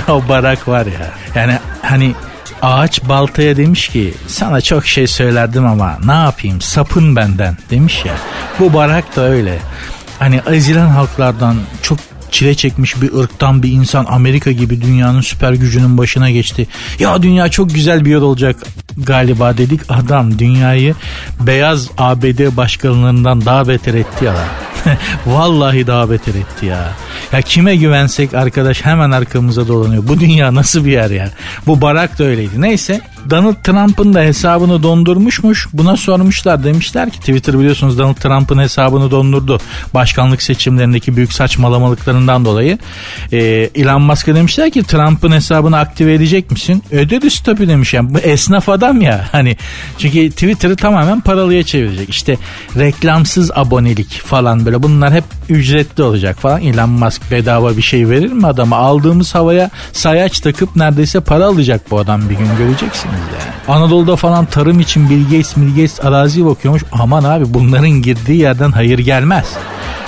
[0.15, 1.11] o Barack var ya.
[1.35, 2.15] Yani hani
[2.63, 8.15] Ağaç baltaya demiş ki sana çok şey söylerdim ama ne yapayım sapın benden demiş ya.
[8.61, 9.59] Bu barak da öyle.
[10.19, 11.99] Hani ezilen halklardan çok
[12.31, 16.67] çile çekmiş bir ırktan bir insan Amerika gibi dünyanın süper gücünün başına geçti.
[16.99, 18.57] Ya dünya çok güzel bir yer olacak.
[18.99, 20.95] Galiba dedik adam dünyayı
[21.41, 24.35] beyaz ABD başkanlarından daha beter etti ya.
[25.27, 26.93] Vallahi daha beter etti ya.
[27.33, 30.09] Ya kime güvensek arkadaş hemen arkamıza dolanıyor.
[30.09, 31.31] Bu dünya nasıl bir yer ya?
[31.67, 32.61] Bu barak da öyleydi.
[32.61, 35.69] Neyse Donald Trump'ın da hesabını dondurmuşmuş.
[35.73, 39.61] Buna sormuşlar demişler ki Twitter biliyorsunuz Donald Trump'ın hesabını dondurdu.
[39.95, 42.79] Başkanlık seçimlerindeki büyük saçmalamalıklarından dolayı.
[43.33, 43.39] Ee,
[43.75, 46.83] Elon Musk'a demişler ki Trump'ın hesabını aktive edecek misin?
[46.91, 47.95] Öderiz tabii demiş.
[47.95, 49.25] Yani bu esnaf adam ya.
[49.33, 49.57] Hani
[49.99, 52.11] çünkü Twitter'ı tamamen paralıya çevirecek.
[52.11, 52.37] İşte
[52.77, 56.63] reklamsız abonelik falan böyle bunlar hep ücretli olacak falan.
[56.63, 58.77] Elon Musk bedava bir şey verir mi adama?
[58.77, 63.79] Aldığımız havaya sayaç takıp neredeyse para alacak bu adam bir gün göreceksiniz yani.
[63.79, 66.83] Anadolu'da falan tarım için Bill Gates arazi bakıyormuş.
[66.93, 69.47] Aman abi bunların girdiği yerden hayır gelmez.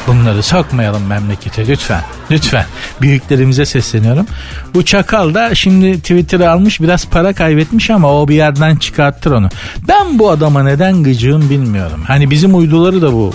[0.07, 2.03] Bunları sokmayalım memlekete lütfen.
[2.31, 2.65] Lütfen.
[3.01, 4.27] Büyüklerimize sesleniyorum.
[4.75, 9.49] Bu çakal da şimdi Twitter'ı almış biraz para kaybetmiş ama o bir yerden çıkarttır onu.
[9.89, 12.01] Ben bu adama neden gıcığım bilmiyorum.
[12.07, 13.33] Hani bizim uyduları da bu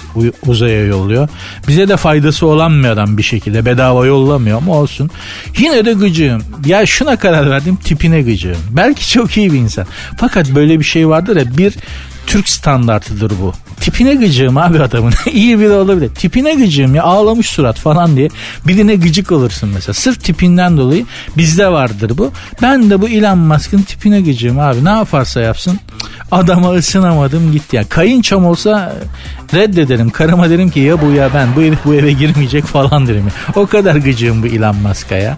[0.48, 1.30] uzaya yolluyor.
[1.68, 5.10] Bize de faydası olan bir adam bir şekilde bedava yollamıyor ama olsun.
[5.58, 6.44] Yine de gıcığım.
[6.66, 8.58] Ya şuna karar verdim tipine gıcığım.
[8.70, 9.86] Belki çok iyi bir insan.
[10.18, 11.74] Fakat böyle bir şey vardır ya bir
[12.28, 13.54] Türk standartıdır bu.
[13.80, 15.14] Tipine gıcığım abi adamın.
[15.34, 16.10] İyi biri olabilir.
[16.10, 18.28] Tipine gıcığım ya ağlamış surat falan diye.
[18.68, 19.94] Birine gıcık olursun mesela.
[19.94, 21.06] Sırf tipinden dolayı
[21.38, 22.32] bizde vardır bu.
[22.62, 24.86] Ben de bu Elon Musk'ın tipine gıcığım abi.
[24.86, 25.80] Ne yaparsa yapsın.
[26.32, 27.90] Adama ısınamadım gitti ya.
[27.90, 28.96] Kayınçom olsa
[29.54, 30.10] reddederim.
[30.10, 31.56] Karıma derim ki ya bu ya ben.
[31.56, 33.28] Bu herif bu eve girmeyecek falan derim.
[33.56, 35.38] O kadar gıcığım bu Elon Musk'a ya.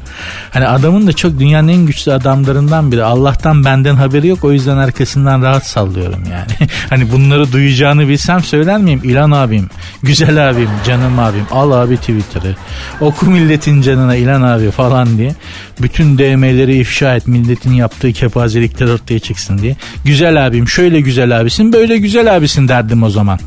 [0.51, 3.03] Hani adamın da çok dünyanın en güçlü adamlarından biri.
[3.03, 4.43] Allah'tan benden haberi yok.
[4.43, 6.69] O yüzden arkasından rahat sallıyorum yani.
[6.89, 9.01] hani bunları duyacağını bilsem söyler miyim?
[9.03, 9.69] İlan abim,
[10.03, 12.55] güzel abim, canım abim, al abi Twitter'ı.
[13.01, 15.35] Oku milletin canına İlan abi falan diye.
[15.81, 19.75] Bütün DM'leri ifşa et milletin yaptığı kepazelikler ortaya çıksın diye.
[20.05, 23.39] Güzel abim şöyle güzel abisin böyle güzel abisin derdim o zaman.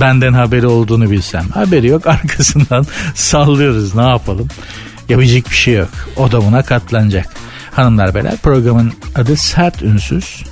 [0.00, 1.48] Benden haberi olduğunu bilsem.
[1.48, 4.48] Haberi yok arkasından sallıyoruz ne yapalım.
[5.08, 5.90] Yapacak bir şey yok.
[6.16, 7.26] O da buna katlanacak.
[7.70, 10.42] Hanımlar beyler programın adı Sert Ünsüz.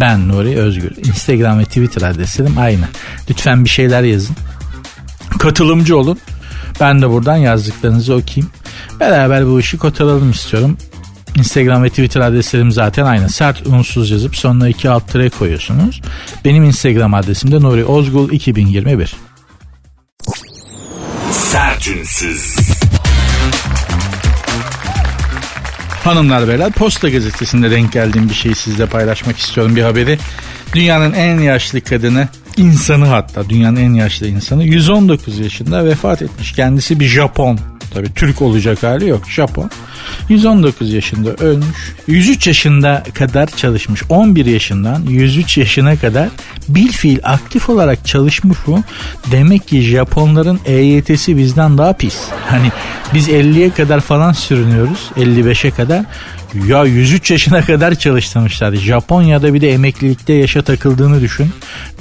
[0.00, 0.96] Ben Nuri Özgür.
[0.96, 2.84] Instagram ve Twitter adreslerim aynı.
[3.30, 4.36] Lütfen bir şeyler yazın.
[5.38, 6.18] Katılımcı olun.
[6.80, 8.50] Ben de buradan yazdıklarınızı okuyayım.
[9.00, 10.76] Beraber bu işi kotaralım istiyorum.
[11.36, 13.28] Instagram ve Twitter adreslerim zaten aynı.
[13.28, 16.00] Sert unsuz yazıp sonuna iki alt tire koyuyorsunuz.
[16.44, 19.16] Benim Instagram adresim de Nuri Ozgul 2021.
[21.30, 22.56] Sert unsuz.
[26.04, 30.18] Hanımlar beyler Posta Gazetesi'nde denk geldiğim bir şeyi sizle paylaşmak istiyorum bir haberi.
[30.74, 36.52] Dünyanın en yaşlı kadını insanı hatta dünyanın en yaşlı insanı 119 yaşında vefat etmiş.
[36.52, 37.58] Kendisi bir Japon
[37.94, 39.28] Tabii Türk olacak hali yok.
[39.28, 39.70] Japon.
[40.28, 41.94] 119 yaşında ölmüş.
[42.06, 44.02] 103 yaşında kadar çalışmış.
[44.08, 46.28] 11 yaşından 103 yaşına kadar
[46.68, 48.82] bil fiil aktif olarak çalışmış bu.
[49.30, 52.16] Demek ki Japonların EYT'si bizden daha pis.
[52.48, 52.72] Hani
[53.14, 55.10] biz 50'ye kadar falan sürünüyoruz.
[55.16, 56.04] 55'e kadar.
[56.64, 58.74] Ya 103 yaşına kadar çalıştırmışlar.
[58.74, 61.50] Japonya'da bir de emeklilikte yaşa takıldığını düşün.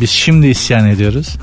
[0.02, 1.38] Biz şimdi isyan ediyoruz.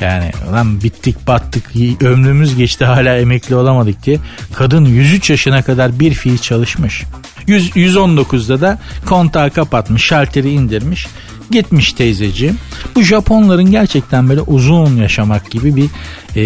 [0.00, 1.64] Yani lan bittik battık
[2.02, 4.18] ömrümüz geçti hala emekli olamadık diye.
[4.52, 7.04] Kadın 103 yaşına kadar bir fiil çalışmış.
[7.46, 11.06] 100, 119'da da kontağı kapatmış, şalteri indirmiş.
[11.50, 12.58] Gitmiş teyzeciğim.
[12.94, 15.88] Bu Japonların gerçekten böyle uzun yaşamak gibi bir
[16.34, 16.42] e,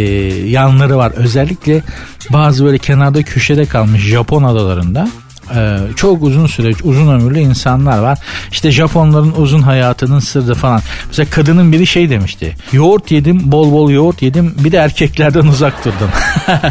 [0.48, 1.12] yanları var.
[1.16, 1.83] Özellikle
[2.30, 5.09] bazı böyle kenarda köşede kalmış Japon adalarında
[5.56, 8.18] e, çok uzun süre uzun ömürlü insanlar var.
[8.52, 10.80] İşte Japonların uzun hayatının sırrı falan.
[11.06, 12.56] Mesela kadının biri şey demişti.
[12.72, 16.10] Yoğurt yedim bol bol yoğurt yedim bir de erkeklerden uzak durdum.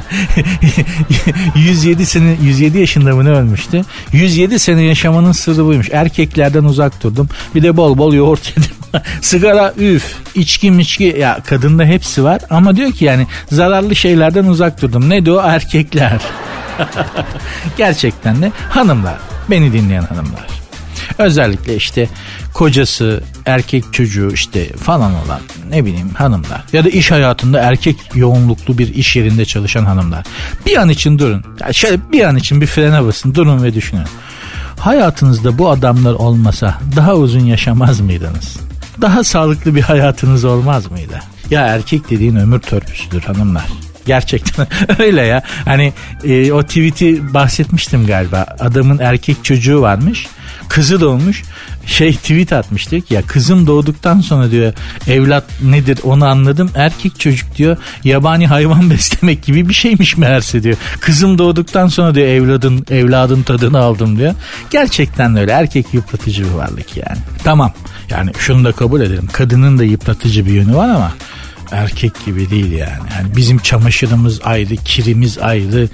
[1.55, 3.81] 107 sene 107 yaşında mı ne ölmüştü?
[4.11, 5.89] 107 sene yaşamanın sırrı buymuş.
[5.91, 7.29] Erkeklerden uzak durdum.
[7.55, 8.71] Bir de bol bol yoğurt yedim.
[9.21, 14.81] Sigara üf, içki miçki ya kadında hepsi var ama diyor ki yani zararlı şeylerden uzak
[14.81, 15.09] durdum.
[15.09, 16.21] Ne diyor erkekler.
[17.77, 19.17] Gerçekten de hanımlar,
[19.49, 20.47] beni dinleyen hanımlar.
[21.17, 22.09] Özellikle işte
[22.53, 25.39] kocası, erkek çocuğu işte falan olan
[25.69, 26.63] ne bileyim hanımlar.
[26.73, 30.25] Ya da iş hayatında erkek yoğunluklu bir iş yerinde çalışan hanımlar.
[30.65, 31.45] Bir an için durun.
[31.59, 34.05] Ya şöyle bir an için bir frene basın durun ve düşünün.
[34.79, 38.57] Hayatınızda bu adamlar olmasa daha uzun yaşamaz mıydınız?
[39.01, 41.19] Daha sağlıklı bir hayatınız olmaz mıydı?
[41.49, 43.65] Ya erkek dediğin ömür törpüsüdür hanımlar.
[44.09, 44.67] Gerçekten
[44.99, 45.41] öyle ya.
[45.65, 45.93] Hani
[46.23, 48.45] e, o tweet'i bahsetmiştim galiba.
[48.59, 50.27] Adamın erkek çocuğu varmış.
[50.69, 51.43] Kızı doğmuş.
[51.85, 54.73] Şey tweet atmıştık ya kızım doğduktan sonra diyor
[55.07, 56.71] evlat nedir onu anladım.
[56.75, 60.75] Erkek çocuk diyor yabani hayvan beslemek gibi bir şeymiş meğerse diyor.
[60.99, 64.33] Kızım doğduktan sonra diyor evladın evladın tadını aldım diyor.
[64.69, 65.51] Gerçekten öyle.
[65.51, 67.19] Erkek yıpratıcı bir varlık yani.
[67.43, 67.73] Tamam.
[68.09, 71.11] Yani şunu da kabul edelim kadının da yıpratıcı bir yönü var ama
[71.71, 73.09] erkek gibi değil yani.
[73.17, 75.89] yani bizim çamaşırımız ayrı, kirimiz ayrı,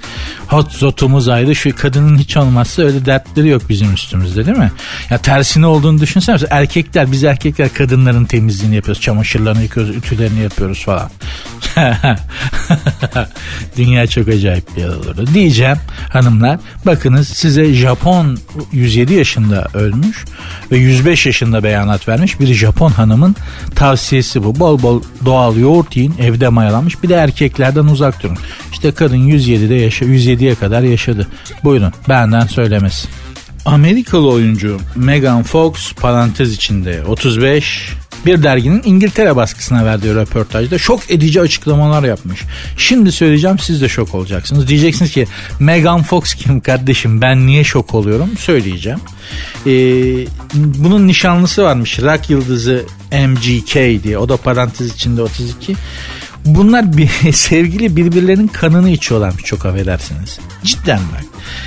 [0.46, 1.54] hot zotumuz ayrı.
[1.54, 4.72] Şu kadının hiç olmazsa öyle dertleri yok bizim üstümüzde değil mi?
[5.10, 6.36] Ya tersine olduğunu düşünsene.
[6.50, 9.02] Erkekler, biz erkekler kadınların temizliğini yapıyoruz.
[9.02, 11.10] Çamaşırlarını yıkıyoruz, ütülerini yapıyoruz falan.
[13.76, 15.26] Dünya çok acayip bir yer olurdu.
[15.34, 15.76] Diyeceğim
[16.12, 18.38] hanımlar bakınız size Japon
[18.72, 20.24] 107 yaşında ölmüş
[20.72, 23.36] ve 105 yaşında beyanat vermiş bir Japon hanımın
[23.74, 24.60] tavsiyesi bu.
[24.60, 28.38] Bol bol doğal yoğurt yiyin evde mayalanmış bir de erkeklerden uzak durun.
[28.72, 31.26] İşte kadın 107'de yaşa 107'ye kadar yaşadı.
[31.64, 33.08] Buyurun benden söylemesi.
[33.64, 37.92] Amerikalı oyuncu Megan Fox parantez içinde 35
[38.26, 42.40] bir derginin İngiltere baskısına verdiği röportajda şok edici açıklamalar yapmış.
[42.76, 44.68] Şimdi söyleyeceğim siz de şok olacaksınız.
[44.68, 45.26] Diyeceksiniz ki
[45.60, 49.00] Megan Fox kim kardeşim ben niye şok oluyorum söyleyeceğim.
[49.66, 49.70] Ee,
[50.54, 53.74] bunun nişanlısı varmış rock yıldızı MGK
[54.04, 55.76] diye o da parantez içinde 32.
[56.46, 60.38] Bunlar bir, sevgili birbirlerinin kanını içiyorlarmış çok affedersiniz.
[60.64, 61.24] Cidden bak.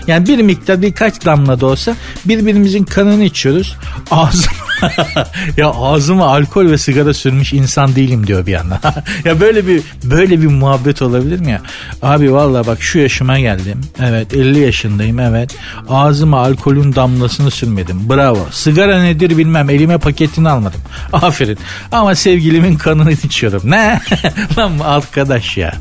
[0.08, 3.78] Yani bir miktar birkaç damla da olsa birbirimizin kanını içiyoruz.
[4.12, 4.54] Ağzım
[5.58, 8.80] ya ağzıma alkol ve sigara sürmüş insan değilim diyor bir yandan.
[9.26, 11.62] ya böyle bir böyle bir muhabbet olabilir mi ya?
[12.02, 13.82] Abi valla bak şu yaşıma geldim.
[14.00, 15.56] Evet 50 yaşındayım evet.
[15.90, 18.10] Ağzıma alkolün damlasını sürmedim.
[18.10, 18.48] Bravo.
[18.52, 19.70] Sigara nedir bilmem.
[19.70, 20.82] Elime paketini almadım.
[21.14, 21.58] Aferin.
[21.92, 23.62] Ama sevgilimin kanını içiyorum.
[23.66, 24.02] Ne?
[24.58, 25.74] Lan arkadaş ya.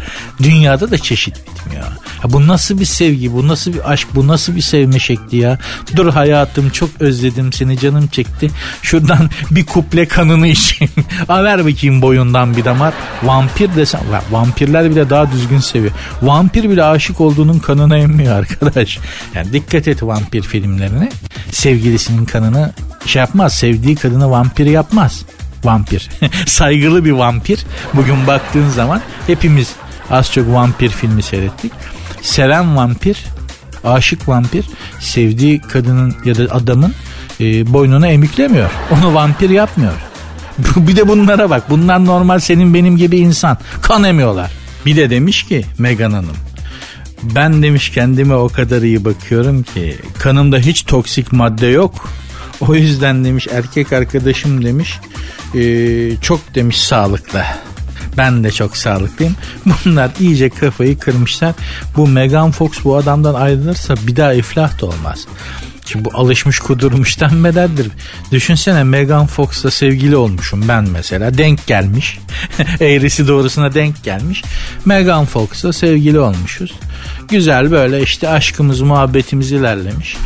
[0.43, 1.85] Dünyada da çeşit bitmiyor.
[2.25, 3.33] Ya bu nasıl bir sevgi?
[3.33, 4.09] Bu nasıl bir aşk?
[4.15, 5.59] Bu nasıl bir sevme şekli ya?
[5.97, 8.51] Dur hayatım çok özledim seni canım çekti.
[8.83, 10.93] Şuradan bir kuple kanını içeyim.
[11.29, 12.95] A ver bakayım boyundan bir damar.
[13.23, 14.01] Vampir desem.
[14.31, 15.93] Vampirler bile daha düzgün seviyor.
[16.23, 18.99] Vampir bile aşık olduğunun kanını emmiyor arkadaş.
[19.35, 21.09] Yani dikkat et vampir filmlerine.
[21.53, 22.73] Sevgilisinin kanını
[23.07, 23.55] şey yapmaz.
[23.55, 25.25] Sevdiği kadını vampir yapmaz
[25.65, 26.09] vampir.
[26.47, 27.65] Saygılı bir vampir.
[27.95, 29.73] Bugün baktığın zaman hepimiz
[30.11, 31.73] az çok vampir filmi seyrettik.
[32.23, 33.25] Seven vampir,
[33.85, 34.65] aşık vampir
[35.01, 36.95] sevdiği kadının ya da adamın
[37.41, 38.71] e, boynunu emiklemiyor.
[38.91, 39.93] Onu vampir yapmıyor.
[40.77, 41.71] bir de bunlara bak.
[41.71, 43.59] Bunlar normal senin benim gibi insan.
[43.83, 44.51] Kan emiyorlar.
[44.87, 46.37] Bir de demiş ki Megan Hanım.
[47.23, 52.09] Ben demiş kendime o kadar iyi bakıyorum ki kanımda hiç toksik madde yok.
[52.61, 55.01] O yüzden demiş erkek arkadaşım demiş
[55.55, 55.61] e,
[56.17, 57.43] çok demiş sağlıklı.
[58.17, 59.37] Ben de çok sağlıklıyım.
[59.85, 61.55] Bunlar iyice kafayı kırmışlar.
[61.97, 65.27] Bu Megan Fox bu adamdan ayrılırsa bir daha iflah da olmaz.
[65.89, 67.89] Şimdi bu alışmış kudurmuştan bedeldir.
[68.33, 71.39] Düşünsene Megan Fox'la sevgili olmuşum ben mesela.
[71.39, 72.19] Denk gelmiş.
[72.81, 74.43] Eğrisi doğrusuna denk gelmiş.
[74.85, 76.75] Megan Fox'la sevgili olmuşuz.
[77.29, 80.17] Güzel böyle işte aşkımız muhabbetimiz ilerlemiş.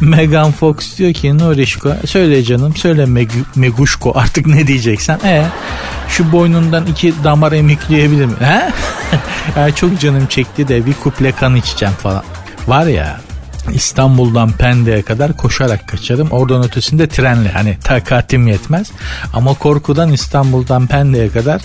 [0.00, 5.18] Megan Fox diyor ki Norişko söyle canım söyle Meg Meguşko artık ne diyeceksen.
[5.24, 5.44] E
[6.08, 8.34] şu boynundan iki damar emikleyebilir mi?
[8.40, 8.70] He?
[9.60, 12.24] ya çok canım çekti de bir kuple kan içeceğim falan.
[12.68, 13.20] Var ya
[13.74, 16.30] İstanbul'dan Pendik'e kadar koşarak kaçarım.
[16.30, 18.90] Oradan ötesinde trenle hani takatim yetmez.
[19.34, 21.62] Ama korkudan İstanbul'dan Pendik'e kadar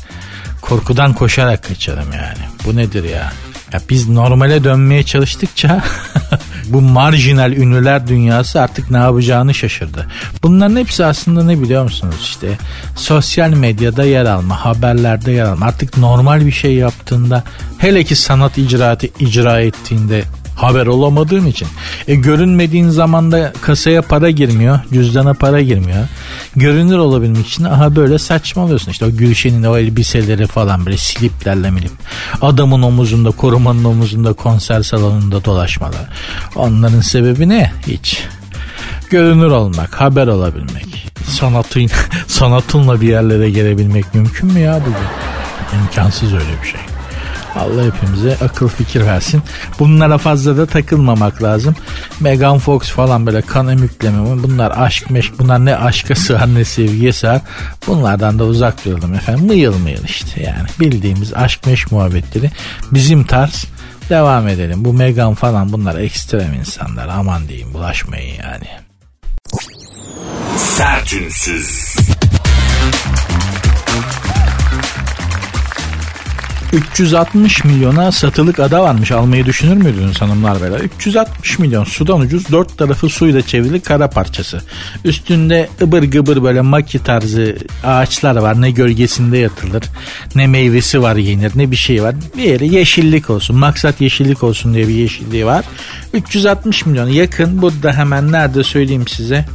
[0.61, 2.49] korkudan koşarak kaçarım yani.
[2.65, 3.31] Bu nedir ya?
[3.73, 5.83] Ya biz normale dönmeye çalıştıkça
[6.67, 10.07] bu marjinal ünlüler dünyası artık ne yapacağını şaşırdı.
[10.43, 12.57] Bunların hepsi aslında ne biliyor musunuz işte
[12.95, 15.65] sosyal medyada yer alma, haberlerde yer alma.
[15.65, 17.43] Artık normal bir şey yaptığında
[17.77, 20.23] hele ki sanat icraatı icra ettiğinde
[20.57, 21.67] haber olamadığın için.
[22.07, 26.07] E görünmediğin zaman da kasaya para girmiyor, cüzdana para girmiyor.
[26.55, 28.91] Görünür olabilmek için aha böyle saçmalıyorsun.
[28.91, 31.91] İşte o Gülşen'in o elbiseleri falan böyle sliplerle milip.
[32.41, 36.09] Adamın omuzunda, korumanın omuzunda konser salonunda dolaşmalar.
[36.55, 37.71] Onların sebebi ne?
[37.87, 38.23] Hiç.
[39.09, 41.07] Görünür olmak, haber olabilmek.
[41.27, 41.89] Sanatın,
[42.27, 45.79] sanatınla bir yerlere gelebilmek mümkün mü ya bugün?
[45.81, 46.96] İmkansız öyle bir şey.
[47.55, 49.43] Allah hepimize akıl fikir versin.
[49.79, 51.75] Bunlara fazla da takılmamak lazım.
[52.19, 57.13] Megan Fox falan böyle kan emükleme bunlar aşk meşk bunlar ne aşka sığar ne sevgiye
[57.13, 57.41] sığar.
[57.87, 59.45] Bunlardan da uzak duralım efendim.
[59.45, 62.51] Mıyıl mıyıl işte yani bildiğimiz aşk meşk muhabbetleri
[62.91, 63.65] bizim tarz
[64.09, 64.85] devam edelim.
[64.85, 68.67] Bu Megan falan bunlar ekstrem insanlar aman diyeyim bulaşmayın yani.
[70.57, 71.86] Sertünsüz.
[76.73, 79.11] 360 milyona satılık ada varmış.
[79.11, 80.79] Almayı düşünür müydünüz hanımlar beyler?
[80.79, 84.61] 360 milyon sudan ucuz dört tarafı suyla çevrili kara parçası.
[85.05, 88.61] Üstünde ıbır gıbır böyle maki tarzı ağaçlar var.
[88.61, 89.83] Ne gölgesinde yatılır
[90.35, 92.15] ne meyvesi var yenir ne bir şey var.
[92.37, 93.55] Bir yeri yeşillik olsun.
[93.55, 95.65] Maksat yeşillik olsun diye bir yeşilliği var.
[96.13, 97.61] 360 milyon yakın.
[97.61, 99.45] Burada hemen nerede söyleyeyim size.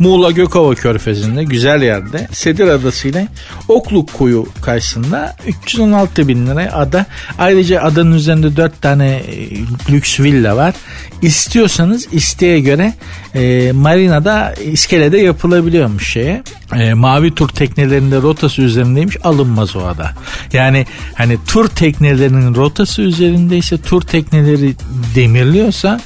[0.00, 3.28] Muğla Gökova Körfezi'nde güzel yerde Sedir Adası ile
[3.68, 7.06] Okluk Koyu karşısında 316 bin lira ada.
[7.38, 9.48] Ayrıca adanın üzerinde 4 tane e,
[9.90, 10.74] lüks villa var.
[11.22, 12.94] İstiyorsanız isteğe göre
[13.34, 16.42] e, marinada iskelede yapılabiliyormuş şeye.
[16.76, 20.10] E, mavi tur teknelerinde rotası üzerindeymiş alınmaz o ada.
[20.52, 24.74] Yani hani tur teknelerinin rotası üzerindeyse tur tekneleri
[25.14, 26.00] demirliyorsa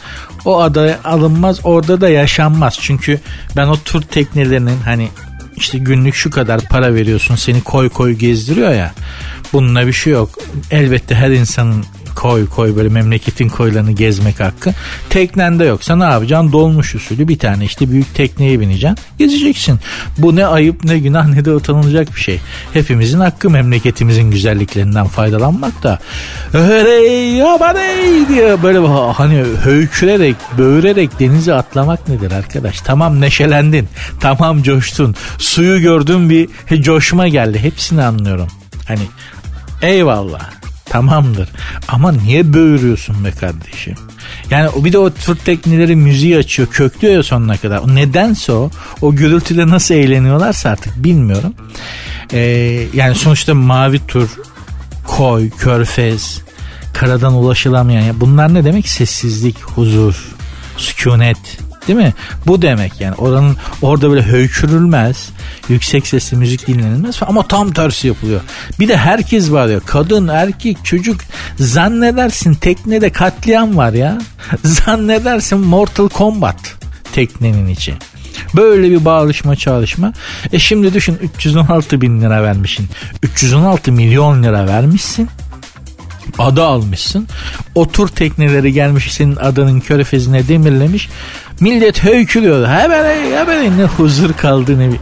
[0.45, 2.79] o adaya alınmaz orada da yaşanmaz.
[2.81, 3.21] Çünkü
[3.57, 5.09] ben o tur teknelerinin hani
[5.57, 8.95] işte günlük şu kadar para veriyorsun seni koy koy gezdiriyor ya.
[9.53, 10.39] Bununla bir şey yok.
[10.71, 11.85] Elbette her insanın
[12.15, 14.75] koy koy böyle memleketin koylarını gezmek hakkı.
[15.11, 16.53] Teknende yoksa ne yapacaksın?
[16.53, 18.99] Dolmuş usulü bir tane işte büyük tekneye bineceksin.
[19.19, 19.81] Gezeceksin.
[20.19, 22.41] Bu ne ayıp ne günah ne de utanılacak bir şey.
[22.73, 25.99] Hepimizin hakkı memleketimizin güzelliklerinden faydalanmak da.
[26.53, 28.79] Öhrey yabaney diye böyle
[29.13, 32.81] hani höykürerek böğürerek denize atlamak nedir arkadaş?
[32.81, 33.89] Tamam neşelendin.
[34.21, 35.15] Tamam coştun.
[35.39, 36.49] Suyu gördün bir
[36.83, 37.59] coşma geldi.
[37.59, 38.49] Hepsini anlıyorum.
[38.89, 39.03] Hani
[39.83, 40.64] eyvallah
[40.95, 41.49] tamamdır.
[41.89, 43.95] Ama niye böğürüyorsun be kardeşim?
[44.51, 47.79] Yani bir de o tır tekneleri müziği açıyor, köklüyor ya sonuna kadar.
[47.79, 48.71] O nedense o,
[49.03, 51.55] o gürültüde nasıl eğleniyorlarsa artık bilmiyorum.
[52.33, 52.39] Ee,
[52.95, 54.29] yani sonuçta mavi tur,
[55.07, 56.41] koy, körfez,
[56.93, 58.21] karadan ulaşılamayan.
[58.21, 58.89] Bunlar ne demek?
[58.89, 60.25] Sessizlik, huzur,
[60.77, 62.15] sükunet, Değil mi?
[62.47, 63.15] Bu demek yani.
[63.15, 65.29] Oranın orada böyle höykürülmez.
[65.69, 68.41] Yüksek sesli müzik dinlenilmez ama tam tersi yapılıyor.
[68.81, 69.81] Bir de herkes var ya.
[69.81, 71.21] Kadın, erkek, çocuk
[71.59, 74.19] zannedersin teknede katliam var ya.
[74.65, 76.75] Zannedersin Mortal Kombat
[77.13, 77.95] teknenin içi.
[78.57, 80.13] Böyle bir bağlışma çalışma.
[80.53, 82.89] E şimdi düşün 316 bin lira vermişsin.
[83.23, 85.29] 316 milyon lira vermişsin
[86.39, 87.29] ada almışsın.
[87.75, 91.09] Otur tekneleri gelmiş senin adanın körfezine demirlemiş.
[91.61, 92.69] Millet höykülüyor.
[92.69, 94.99] Hemen hemen ne huzur kaldı ne bir.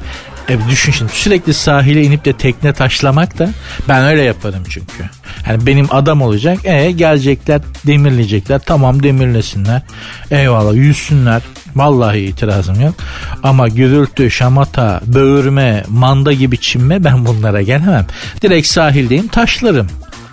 [0.49, 3.51] E düşün şimdi sürekli sahile inip de tekne taşlamak da
[3.89, 5.05] ben öyle yaparım çünkü.
[5.49, 6.59] Yani benim adam olacak.
[6.65, 8.61] E gelecekler demirleyecekler.
[8.67, 9.83] Tamam demirlesinler.
[10.31, 11.43] Eyvallah yüzsünler.
[11.77, 12.95] Vallahi itirazım yok.
[13.43, 18.07] Ama gürültü, şamata, böğürme, manda gibi çinme ben bunlara gelemem.
[18.43, 19.87] Direkt sahildeyim taşlarım.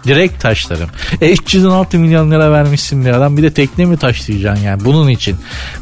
[0.09, 0.89] Direkt taşlarım.
[1.21, 5.35] E 316 milyon lira vermişsin bir adam bir de tekne mi taşlayacaksın yani bunun için.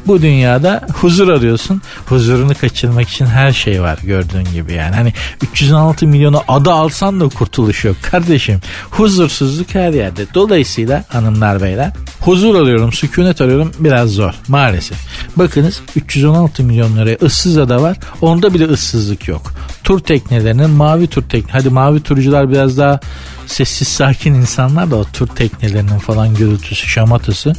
[0.07, 1.81] Bu dünyada huzur arıyorsun.
[2.05, 4.95] Huzurunu kaçırmak için her şey var gördüğün gibi yani.
[4.95, 8.59] Hani 316 milyonu ada alsan da kurtuluş yok kardeşim.
[8.91, 10.25] Huzursuzluk her yerde.
[10.33, 11.91] Dolayısıyla hanımlar beyler
[12.27, 14.97] huzur arıyorum, sükunet arıyorum biraz zor maalesef.
[15.35, 17.97] Bakınız 316 milyon liraya ıssız ada var.
[18.21, 19.53] Onda bile ıssızlık yok.
[19.83, 21.51] Tur teknelerinin mavi tur tekne.
[21.51, 22.99] Hadi mavi turcular biraz daha
[23.45, 27.53] sessiz sakin insanlar da o tur teknelerinin falan gürültüsü şamatası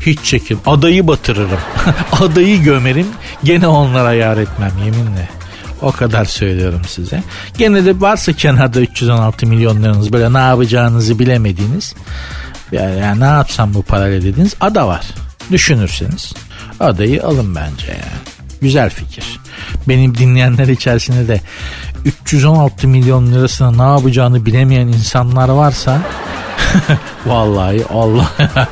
[0.00, 0.58] hiç çekim.
[0.66, 1.60] Adayı batırırım.
[2.20, 3.06] Adayı gömerim.
[3.44, 5.28] Gene onlara yar etmem yeminle.
[5.82, 7.22] O kadar söylüyorum size.
[7.58, 11.94] Gene de varsa kenarda 316 milyon liranız böyle ne yapacağınızı bilemediğiniz
[12.72, 15.06] yani, yani ne yapsam bu parayla dediğiniz ada var.
[15.50, 16.32] Düşünürseniz
[16.80, 18.37] adayı alın bence yani.
[18.62, 19.40] Güzel fikir.
[19.88, 21.40] Benim dinleyenler içerisinde de
[22.04, 26.02] 316 milyon lirasına ne yapacağını bilemeyen insanlar varsa
[27.26, 28.30] vallahi Allah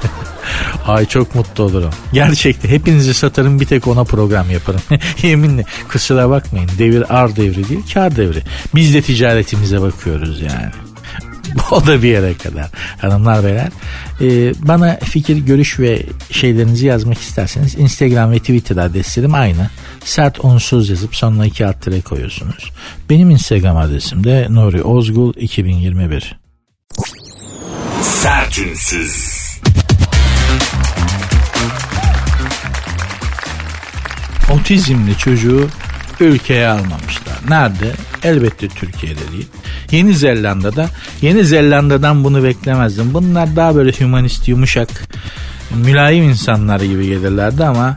[0.87, 1.91] Ay çok mutlu olurum.
[2.13, 4.81] Gerçekten hepinizi satarım bir tek ona program yaparım.
[5.23, 8.43] Yeminle kusura bakmayın devir ar devri değil kar devri.
[8.75, 10.86] Biz de ticaretimize bakıyoruz yani.
[11.71, 12.71] O da bir yere kadar.
[13.01, 13.69] Hanımlar beyler
[14.21, 19.71] e, bana fikir, görüş ve şeylerinizi yazmak isterseniz Instagram ve Twitter adreslerim aynı.
[20.05, 22.73] Sert unsuz yazıp sonuna iki alt tere koyuyorsunuz.
[23.11, 26.37] Benim Instagram adresim de Nuri Ozgul 2021.
[28.03, 29.47] Sertünsüz.
[34.51, 35.69] Otizmli çocuğu
[36.21, 37.35] ülkeye almamışlar.
[37.49, 37.93] Nerede?
[38.23, 39.49] Elbette Türkiye'de değil.
[39.91, 40.89] Yeni Zelanda'da.
[41.23, 43.15] Yeni Zelanda'dan bunu beklemezdim.
[43.15, 44.89] Bunlar daha böyle humanist, yumuşak,
[45.75, 47.97] mülayim insanlar gibi gelirlerdi ama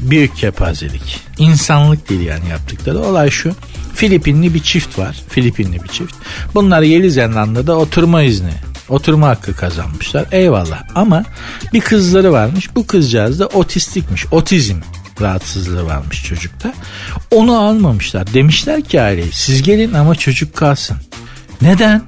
[0.00, 1.20] büyük kepazelik.
[1.38, 2.98] İnsanlık değil yani yaptıkları.
[2.98, 3.52] Olay şu.
[3.94, 5.22] Filipinli bir çift var.
[5.28, 6.14] Filipinli bir çift.
[6.54, 8.52] Bunlar Yeni Zelanda'da oturma izni
[8.88, 10.26] oturma hakkı kazanmışlar.
[10.32, 11.24] Eyvallah ama
[11.72, 12.74] bir kızları varmış.
[12.76, 14.26] Bu kızcağız da otistikmiş.
[14.30, 14.76] Otizm
[15.20, 16.74] rahatsızlığı varmış çocukta.
[17.30, 18.34] Onu almamışlar.
[18.34, 20.96] Demişler ki aileye siz gelin ama çocuk kalsın.
[21.62, 22.02] Neden?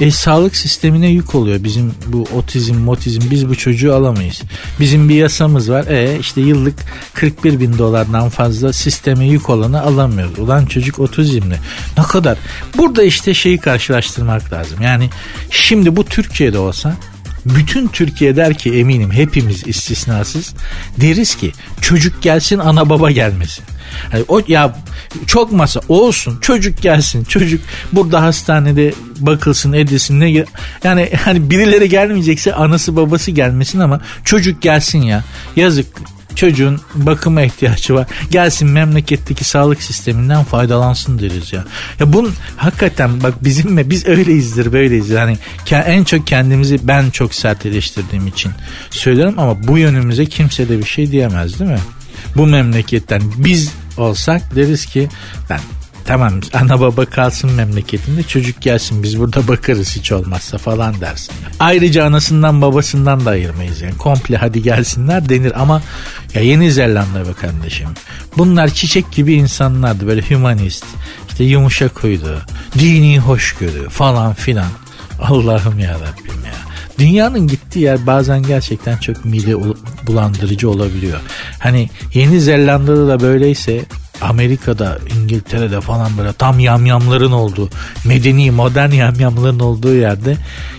[0.00, 4.42] E sağlık sistemine yük oluyor bizim bu otizm motizm biz bu çocuğu alamayız.
[4.80, 5.86] Bizim bir yasamız var.
[5.86, 6.74] E işte yıllık
[7.14, 10.38] 41 bin dolardan fazla sisteme yük olanı alamıyoruz.
[10.38, 11.56] Ulan çocuk otizmli.
[11.98, 12.38] Ne kadar?
[12.76, 14.80] Burada işte şeyi karşılaştırmak lazım.
[14.80, 15.10] Yani
[15.50, 16.96] şimdi bu Türkiye'de olsa
[17.54, 20.54] bütün Türkiye der ki eminim hepimiz istisnasız
[21.00, 23.64] deriz ki çocuk gelsin ana baba gelmesin.
[24.12, 24.76] Yani o ya
[25.26, 27.60] çok masa olsun çocuk gelsin çocuk
[27.92, 30.44] burada hastanede bakılsın edilsin ne
[30.84, 35.24] yani hani birileri gelmeyecekse anası babası gelmesin ama çocuk gelsin ya
[35.56, 35.86] yazık
[36.36, 38.06] çocuğun bakıma ihtiyacı var.
[38.30, 41.64] Gelsin memleketteki sağlık sisteminden faydalansın deriz ya.
[42.00, 45.10] Ya bunun hakikaten bak bizim mi biz öyleyizdir böyleyiz.
[45.10, 45.38] Yani
[45.70, 48.52] en çok kendimizi ben çok sert eleştirdiğim için
[48.90, 51.80] söylüyorum ama bu yönümüze kimse de bir şey diyemez değil mi?
[52.36, 55.08] Bu memleketten biz olsak deriz ki
[55.50, 55.60] ben
[56.06, 61.34] tamam ana baba kalsın memleketinde çocuk gelsin biz burada bakarız hiç olmazsa falan dersin.
[61.60, 65.82] Ayrıca anasından babasından da ayırmayız yani komple hadi gelsinler denir ama
[66.34, 67.88] ya Yeni Zelanda be kardeşim
[68.36, 70.84] bunlar çiçek gibi insanlardı böyle humanist
[71.28, 72.42] işte yumuşak huydu
[72.78, 74.68] dini hoşgörü falan filan
[75.22, 76.56] Allah'ım ya Rabbim ya.
[76.98, 79.54] Dünyanın gittiği yer bazen gerçekten çok mide
[80.06, 81.20] bulandırıcı olabiliyor.
[81.58, 83.84] Hani Yeni Zelanda'da da böyleyse
[84.20, 87.70] Amerika'da, İngiltere'de falan böyle tam yamyamların olduğu,
[88.04, 90.36] medeni, modern yamyamların olduğu yerde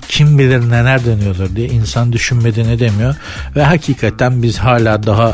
[0.07, 3.15] kim bilir neler dönüyordur diye insan düşünmeden edemiyor.
[3.55, 5.33] Ve hakikaten biz hala daha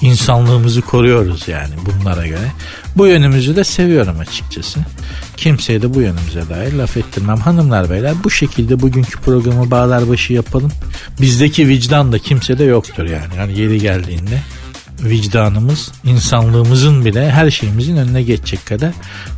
[0.00, 2.52] insanlığımızı koruyoruz yani bunlara göre.
[2.96, 4.80] Bu yönümüzü de seviyorum açıkçası.
[5.36, 7.36] Kimseye de bu yönümüze dair laf ettirmem.
[7.36, 10.72] Hanımlar beyler bu şekilde bugünkü programı bağlar başı yapalım.
[11.20, 13.36] Bizdeki vicdan da kimsede yoktur yani.
[13.38, 14.40] Yani yeri geldiğinde
[15.02, 18.92] vicdanımız insanlığımızın bile her şeyimizin önüne geçecek kadar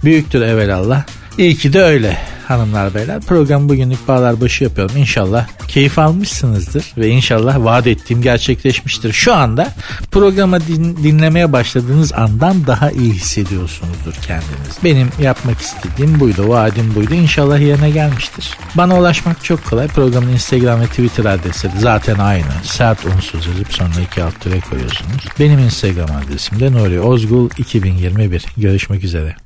[0.04, 1.04] büyüktür evelallah.
[1.39, 2.18] İyi ki de öyle
[2.49, 3.20] hanımlar beyler.
[3.20, 4.97] Program bugünlük bağlar başı yapıyorum.
[4.97, 9.12] İnşallah keyif almışsınızdır ve inşallah vaat ettiğim gerçekleşmiştir.
[9.12, 9.68] Şu anda
[10.11, 14.78] programı din, dinlemeye başladığınız andan daha iyi hissediyorsunuzdur kendiniz.
[14.84, 17.14] Benim yapmak istediğim buydu, vaadim buydu.
[17.14, 18.51] İnşallah yerine gelmiştir.
[18.74, 19.89] Bana ulaşmak çok kolay.
[19.89, 22.53] Programın Instagram ve Twitter adresi zaten aynı.
[22.62, 24.34] Sert unsuz yazıp sonra iki alt
[24.70, 25.24] koyuyorsunuz.
[25.41, 28.45] Benim Instagram adresim de Nuri Ozgul 2021.
[28.57, 29.45] Görüşmek üzere.